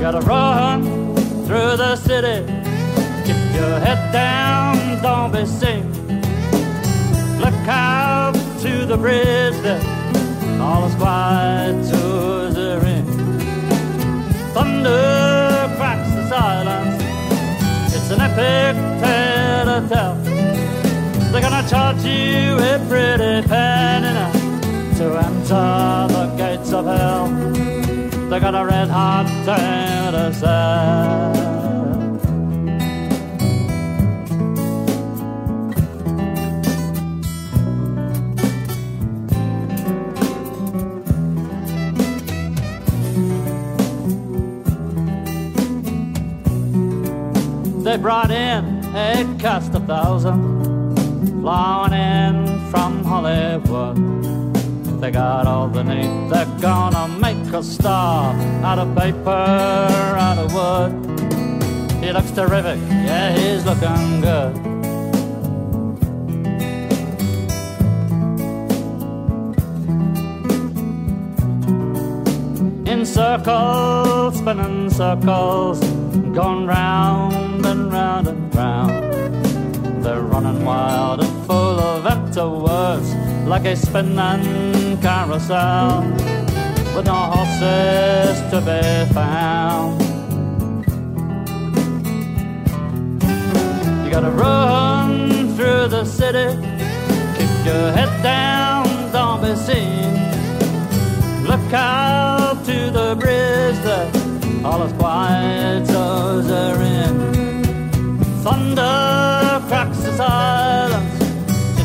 Gotta 0.02 0.20
run 0.22 0.82
through 1.46 1.76
the 1.84 1.94
city, 1.94 2.38
keep 3.26 3.40
your 3.58 3.78
head 3.86 4.12
down, 4.12 4.74
don't 5.04 5.30
be 5.30 5.46
seen. 5.46 5.86
Look 7.38 7.68
out 7.68 8.34
to 8.62 8.86
the 8.86 8.96
bridge 8.96 9.58
there, 9.62 9.80
all 10.60 10.84
is 10.88 10.96
quiet 10.96 11.76
towards 11.92 12.56
the 12.56 12.80
rim. 12.82 13.06
Thunder 14.52 15.72
cracks 15.76 16.10
the 16.16 16.28
silence, 16.28 17.94
it's 17.94 18.10
an 18.10 18.20
epic 18.20 18.74
tale 19.00 19.27
tell. 19.86 20.14
They're 21.30 21.42
gonna 21.42 21.68
charge 21.68 22.02
you 22.04 22.56
a 22.56 22.78
pretty 22.88 23.46
penny 23.46 24.12
now 24.14 24.32
to 24.96 25.04
enter 25.26 26.08
the 26.14 26.34
gates 26.36 26.72
of 26.72 26.86
hell. 26.86 27.28
They 28.30 28.40
got 28.40 28.54
a 28.54 28.64
red 28.64 28.88
hot 28.88 29.26
tale 29.44 30.12
to 30.12 30.34
sell. 30.34 31.48
They 47.84 47.96
brought 47.96 48.30
in 48.30 48.77
a 48.98 49.38
cast 49.38 49.74
a 49.74 49.80
thousand, 49.80 50.40
flying 51.40 51.94
in 52.08 52.36
from 52.70 53.04
Hollywood. 53.04 53.96
They 55.00 55.10
got 55.10 55.46
all 55.46 55.68
the 55.68 55.84
need, 55.84 56.30
they're 56.30 56.58
gonna 56.60 57.06
make 57.26 57.52
a 57.52 57.62
star 57.62 58.34
out 58.68 58.78
of 58.78 58.88
paper, 58.96 59.44
out 60.26 60.38
of 60.44 60.48
wood. 60.56 60.92
He 62.02 62.12
looks 62.12 62.32
terrific, 62.32 62.80
yeah, 63.08 63.28
he's 63.38 63.64
looking 63.64 64.20
good. 64.28 64.54
In 72.92 73.06
circles, 73.06 74.38
spinning 74.38 74.90
circles, 74.90 75.78
going 76.38 76.66
round 76.66 77.64
and 77.64 77.92
round 77.92 78.26
and 78.28 78.47
round. 78.58 78.90
They're 80.02 80.26
running 80.34 80.64
wild 80.64 81.20
and 81.20 81.46
full 81.46 81.78
of 81.92 82.04
empty 82.14 82.46
words, 82.66 83.08
like 83.52 83.64
a 83.72 83.76
spinning 83.76 85.00
carousel, 85.00 86.02
with 86.94 87.06
no 87.06 87.18
horses 87.34 88.36
to 88.50 88.58
be 88.68 88.82
found. 89.14 90.02
You 94.02 94.10
gotta 94.16 94.32
run 94.46 95.54
through 95.56 95.84
the 95.96 96.04
city, 96.04 96.48
keep 97.36 97.52
your 97.68 97.86
head 97.98 98.12
down, 98.22 98.82
don't 99.12 99.40
be 99.44 99.54
seen. 99.68 100.14
Look 101.50 101.72
out 101.72 102.56
to 102.68 102.78
the 102.98 103.08
bridge 103.20 103.78
there, 103.86 104.10
all 104.66 104.82
is 104.82 104.92
quiet, 104.94 105.86
those 105.86 106.50
are 106.50 106.78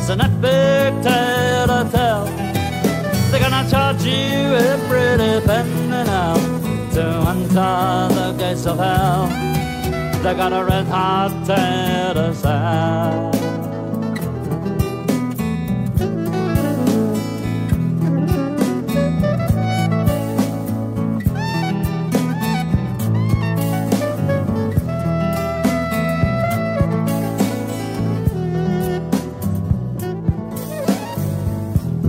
it's 0.04 0.10
an 0.10 0.20
epic 0.20 1.02
tale 1.02 1.68
to 1.68 1.90
tell. 1.90 2.26
They're 3.32 3.40
gonna 3.40 3.70
charge 3.70 4.04
you 4.04 4.54
a 4.54 4.78
pretty 4.90 5.40
penny 5.48 5.88
now 5.88 6.36
to 6.92 7.06
enter 7.32 8.14
the 8.14 8.36
gates 8.38 8.66
of 8.66 8.80
hell. 8.80 9.28
They 10.22 10.34
got 10.36 10.52
a 10.52 10.66
red 10.66 10.88
hot 10.88 11.32
tale 11.46 12.16
to 12.16 12.36
sell. 12.36 13.43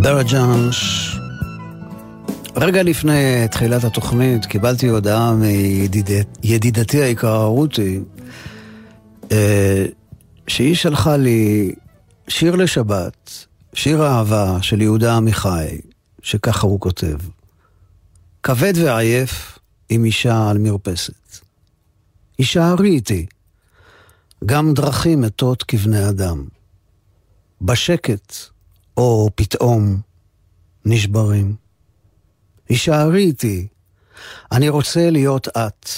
ברג'אנש. 0.04 1.10
רגע 2.56 2.82
לפני 2.82 3.48
תחילת 3.50 3.84
התוכנית 3.84 4.46
קיבלתי 4.46 4.88
הודעה 4.88 5.34
מידידתי 5.34 7.02
היקרה 7.02 7.44
רותי, 7.44 8.00
אה, 9.32 9.86
שהיא 10.48 10.74
שלחה 10.74 11.16
לי 11.16 11.72
שיר 12.28 12.56
לשבת, 12.56 13.46
שיר 13.74 14.06
אהבה 14.06 14.58
של 14.62 14.82
יהודה 14.82 15.16
עמיחי, 15.16 15.80
שככה 16.22 16.66
הוא 16.66 16.80
כותב: 16.80 17.16
כבד 18.42 18.72
ועייף 18.76 19.58
עם 19.88 20.04
אישה 20.04 20.50
על 20.50 20.58
מרפסת. 20.58 21.38
הישארי 22.38 22.88
איתי, 22.90 23.26
גם 24.46 24.74
דרכים 24.74 25.20
מתות 25.20 25.62
כבני 25.62 26.08
אדם. 26.08 26.44
בשקט 27.62 28.53
או 28.96 29.30
פתאום 29.34 30.00
נשברים. 30.84 31.54
הישארי 32.68 33.24
איתי, 33.24 33.66
אני 34.52 34.68
רוצה 34.68 35.10
להיות 35.10 35.48
את. 35.48 35.88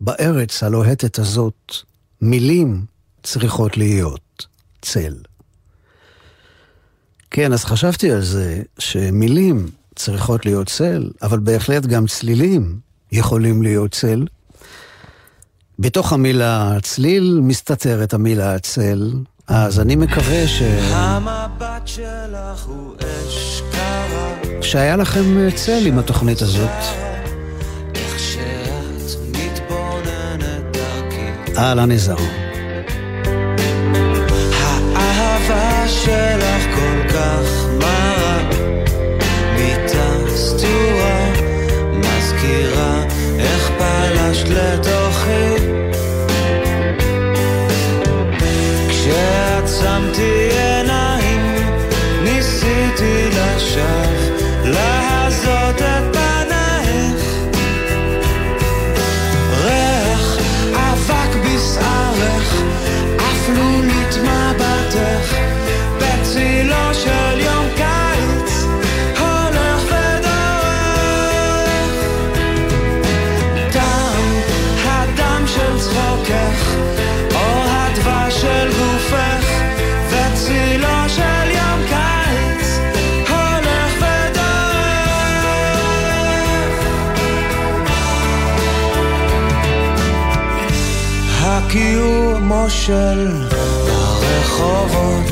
בארץ 0.00 0.62
הלוהטת 0.62 1.18
הזאת, 1.18 1.72
מילים 2.20 2.84
צריכות 3.22 3.76
להיות 3.76 4.46
צל. 4.82 5.14
כן, 7.30 7.52
אז 7.52 7.64
חשבתי 7.64 8.12
על 8.12 8.22
זה 8.22 8.62
שמילים 8.78 9.70
צריכות 9.94 10.46
להיות 10.46 10.66
צל, 10.66 11.10
אבל 11.22 11.38
בהחלט 11.38 11.86
גם 11.86 12.06
צלילים 12.06 12.80
יכולים 13.12 13.62
להיות 13.62 13.92
צל. 13.92 14.26
בתוך 15.78 16.12
המילה 16.12 16.78
צליל 16.82 17.40
מסתתרת 17.42 18.14
המילה 18.14 18.58
צל, 18.58 19.12
אז 19.48 19.80
אני 19.80 19.96
מקווה 19.96 20.48
ש... 20.48 20.62
המבט 20.90 21.82
שלך 21.86 22.64
הוא 22.66 22.94
אש 22.98 23.62
קרה, 23.72 24.62
שהיה 24.62 24.96
לכם 24.96 25.38
אה, 25.38 25.50
צל 25.50 25.86
עם 25.86 25.98
התוכנית 25.98 26.42
הזאת. 26.42 26.70
אהלן 31.56 31.90
נזר. 31.90 32.16
האהבה 34.94 35.88
שלך 35.88 36.74
כל 36.74 37.08
כך 37.08 37.66
מרה, 37.78 38.50
מיטה 39.54 40.36
סדורה, 40.36 41.32
מזכירה 41.92 43.04
איך 43.38 43.70
פלשת 43.78 44.48
לתוכי. 44.48 44.97
של 92.88 93.28
הרחובות 93.90 95.27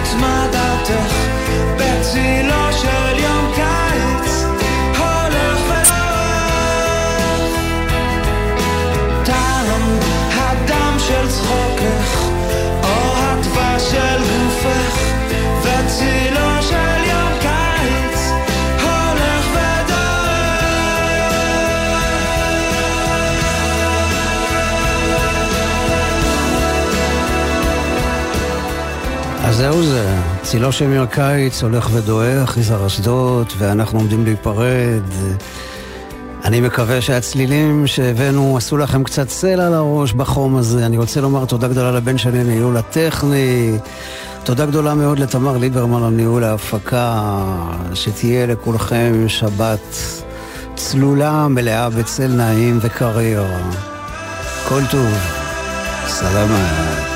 It's 0.00 0.14
my 0.14 0.48
daughter, 0.52 1.02
Betsy. 1.76 2.47
זהו 29.58 29.82
זה, 29.82 30.16
צילו 30.42 30.72
של 30.72 30.84
ימי 30.84 30.98
הקיץ 30.98 31.62
הולך 31.62 31.88
ודועך, 31.92 32.56
יזהר 32.56 32.86
אשדוד, 32.86 33.46
ואנחנו 33.58 33.98
עומדים 33.98 34.24
להיפרד. 34.24 35.02
אני 36.44 36.60
מקווה 36.60 37.00
שהצלילים 37.00 37.86
שהבאנו 37.86 38.56
עשו 38.56 38.76
לכם 38.76 39.04
קצת 39.04 39.26
צל 39.26 39.60
על 39.60 39.74
הראש 39.74 40.12
בחום 40.12 40.56
הזה. 40.56 40.86
אני 40.86 40.98
רוצה 40.98 41.20
לומר 41.20 41.44
תודה 41.44 41.68
גדולה 41.68 41.92
לבן 41.92 42.18
שלי 42.18 42.44
ניהול 42.44 42.76
הטכני. 42.76 43.78
תודה 44.44 44.66
גדולה 44.66 44.94
מאוד 44.94 45.18
לתמר 45.18 45.56
ליברמן 45.56 46.02
על 46.02 46.10
ניהול 46.10 46.44
ההפקה. 46.44 47.42
שתהיה 47.94 48.46
לכולכם 48.46 49.24
שבת 49.28 49.96
צלולה, 50.74 51.48
מלאה 51.48 51.90
בצל 51.90 52.28
נעים 52.28 52.78
וקריירה. 52.82 53.70
כל 54.68 54.80
טוב. 54.90 55.14
סלמת. 56.06 57.07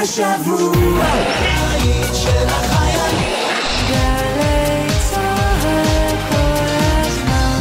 השבוע. 0.00 0.78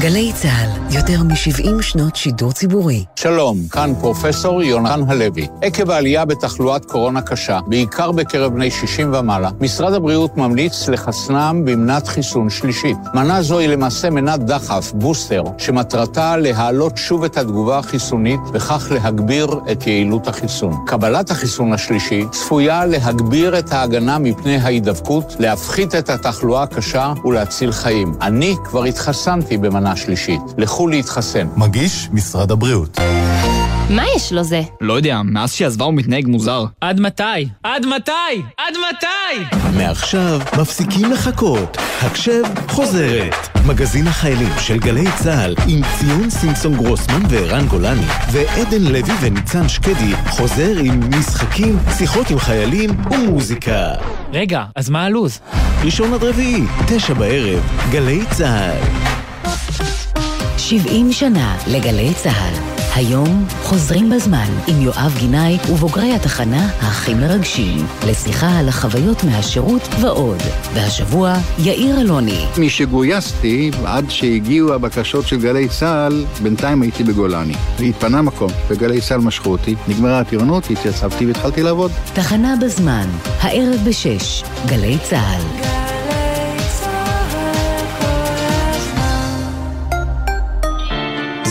גלי 0.07 0.31
צה"ל, 0.33 0.95
יותר 0.95 1.23
מ-70 1.23 1.81
שנות 1.81 2.15
שידור 2.15 2.51
ציבורי. 2.51 3.05
שלום, 3.15 3.57
כאן 3.71 3.93
פרופסור 4.01 4.63
יונתן 4.63 5.01
הלוי. 5.07 5.47
עקב 5.61 5.91
העלייה 5.91 6.25
בתחלואת 6.25 6.85
קורונה 6.85 7.21
קשה, 7.21 7.59
בעיקר 7.67 8.11
בקרב 8.11 8.53
בני 8.53 8.71
60 8.71 9.13
ומעלה, 9.13 9.49
משרד 9.59 9.93
הבריאות 9.93 10.37
ממליץ 10.37 10.89
לחסנם 10.89 11.61
במנת 11.65 12.07
חיסון 12.07 12.49
שלישית. 12.49 12.97
מנה 13.13 13.41
זו 13.41 13.59
היא 13.59 13.69
למעשה 13.69 14.09
מנת 14.09 14.39
דחף, 14.39 14.91
בוסטר, 14.93 15.43
שמטרתה 15.57 16.37
להעלות 16.37 16.97
שוב 16.97 17.23
את 17.23 17.37
התגובה 17.37 17.77
החיסונית, 17.77 18.39
וכך 18.53 18.87
להגביר 18.91 19.47
את 19.71 19.87
יעילות 19.87 20.27
החיסון. 20.27 20.73
קבלת 20.85 21.31
החיסון 21.31 21.73
השלישי 21.73 22.25
צפויה 22.31 22.85
להגביר 22.85 23.59
את 23.59 23.71
ההגנה 23.71 24.19
מפני 24.19 24.57
ההידבקות, 24.57 25.35
להפחית 25.39 25.95
את 25.95 26.09
התחלואה 26.09 26.63
הקשה 26.63 27.13
ולהציל 27.25 27.71
חיים. 27.71 28.13
אני 28.21 28.55
כבר 28.63 28.83
התחסנתי 28.83 29.57
במנה 29.57 29.96
שלישית. 29.97 30.41
לכו 30.57 30.87
להתחסן. 30.87 31.47
מגיש 31.57 32.09
משרד 32.13 32.51
הבריאות. 32.51 32.97
מה 33.89 34.03
יש 34.15 34.33
לו 34.33 34.43
זה? 34.43 34.61
לא 34.81 34.93
יודע, 34.93 35.21
מאז 35.25 35.51
שהיא 35.53 35.67
עזבה 35.67 35.85
הוא 35.85 35.93
מתנהג 35.93 36.27
מוזר. 36.27 36.65
עד 36.81 36.99
מתי? 36.99 37.23
עד 37.63 37.85
מתי? 37.85 38.11
עד 38.57 38.73
מתי? 38.89 39.57
מעכשיו 39.77 40.39
מפסיקים 40.61 41.11
לחכות. 41.11 41.77
הקשב 42.01 42.43
חוזרת. 42.67 43.35
מגזין 43.67 44.07
החיילים 44.07 44.49
של 44.59 44.79
גלי 44.79 45.05
צה"ל 45.23 45.55
עם 45.67 45.81
ציון 45.99 46.29
סימפסון 46.29 46.75
גרוסמן 46.75 47.23
וערן 47.29 47.67
גולני 47.67 48.05
ועדן 48.31 48.81
לוי 48.81 49.13
וניצן 49.21 49.69
שקדי 49.69 50.15
חוזר 50.29 50.73
עם 50.83 50.99
משחקים, 51.19 51.77
שיחות 51.97 52.29
עם 52.29 52.39
חיילים 52.39 52.89
ומוזיקה. 53.11 53.91
רגע, 54.33 54.63
אז 54.75 54.89
מה 54.89 55.03
הלו"ז? 55.05 55.39
ראשון 55.83 56.13
עד 56.13 56.23
רביעי, 56.23 56.63
תשע 56.87 57.13
בערב, 57.13 57.63
גלי 57.91 58.19
צה"ל. 58.31 59.16
70 60.69 61.11
שנה 61.11 61.57
לגלי 61.67 62.13
צה"ל. 62.13 62.53
היום 62.95 63.45
חוזרים 63.63 64.09
בזמן 64.09 64.47
עם 64.67 64.81
יואב 64.81 65.15
גינאי 65.19 65.57
ובוגרי 65.69 66.13
התחנה 66.13 66.69
הכי 66.79 67.13
מרגשים, 67.13 67.85
לשיחה 68.07 68.59
על 68.59 68.69
החוויות 68.69 69.23
מהשירות 69.23 69.81
ועוד. 70.01 70.37
והשבוע, 70.73 71.33
יאיר 71.59 72.01
אלוני. 72.01 72.45
משגויסתי 72.57 73.71
עד 73.85 74.05
שהגיעו 74.09 74.73
הבקשות 74.73 75.27
של 75.27 75.39
גלי 75.39 75.67
צה"ל, 75.67 76.25
בינתיים 76.43 76.81
הייתי 76.81 77.03
בגולני. 77.03 77.55
התפנה 77.79 78.21
מקום, 78.21 78.51
וגלי 78.67 79.01
צה"ל 79.01 79.21
משכו 79.21 79.49
אותי, 79.49 79.75
נגמרה 79.87 80.19
הטירונות, 80.19 80.69
התייצבתי 80.69 81.25
והתחלתי 81.25 81.63
לעבוד. 81.63 81.91
תחנה 82.13 82.55
בזמן, 82.61 83.07
הערב 83.41 83.79
בשש, 83.85 84.43
גלי 84.65 84.97
צה"ל. 85.03 85.86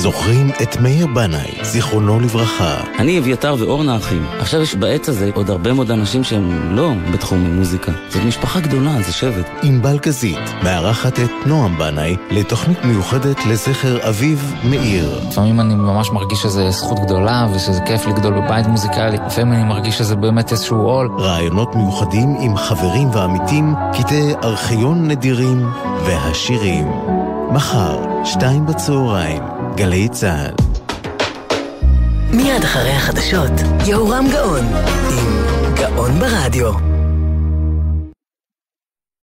זוכרים 0.07 0.51
את 0.63 0.81
מאיר 0.81 1.07
בנאי, 1.07 1.51
זיכרונו 1.63 2.21
לברכה. 2.21 2.77
אני 2.99 3.19
אביתר 3.19 3.55
ואורנה 3.59 3.97
אחים. 3.97 4.27
עכשיו 4.41 4.63
יש 4.63 4.75
בעת 4.75 5.09
הזה 5.09 5.31
עוד 5.35 5.51
הרבה 5.51 5.73
מאוד 5.73 5.91
אנשים 5.91 6.25
שהם 6.25 6.77
לא 6.77 6.93
בתחום 7.13 7.47
המוזיקה. 7.47 7.93
זאת 8.09 8.23
משפחה 8.25 8.61
גדולה, 8.61 9.03
זה 9.03 9.13
שבט. 9.13 9.51
ענבל 9.63 9.99
גזית, 9.99 10.39
מארחת 10.63 11.21
את 11.21 11.31
נועם 11.47 11.79
בנאי 11.79 12.17
לתוכנית 12.31 12.85
מיוחדת 12.85 13.47
לזכר 13.47 14.09
אביו 14.09 14.39
מאיר. 14.65 15.21
לפעמים 15.29 15.61
אני 15.61 15.75
ממש 15.75 16.11
מרגיש 16.11 16.43
שזה 16.43 16.71
זכות 16.71 16.99
גדולה 17.01 17.47
ושזה 17.55 17.81
כיף 17.87 18.07
לגדול 18.07 18.35
בבית 18.35 18.67
מוזיקלי. 18.67 19.17
לפעמים 19.27 19.53
אני 19.53 19.65
מרגיש 19.65 19.99
שזה 19.99 20.17
באמת 20.17 20.53
איזשהו 20.53 20.79
עול. 20.79 21.09
רעיונות 21.19 21.75
מיוחדים 21.77 22.37
עם 22.41 22.57
חברים 22.57 23.11
ועמיתים, 23.11 23.75
קטעי 23.93 24.35
ארכיון 24.45 25.09
נדירים 25.09 25.67
והשירים. 26.05 26.89
מחר, 27.51 28.25
שתיים 28.25 28.67
בצהריים, 28.67 29.43
גלי 29.77 30.09
צה"ל. 30.09 30.55
מיד 32.31 32.65
אחרי 32.65 32.91
החדשות, 32.91 33.53
יהורם 33.87 34.27
גאון, 34.33 34.65
עם 35.11 35.43
גאון 35.75 36.19
ברדיו. 36.19 36.86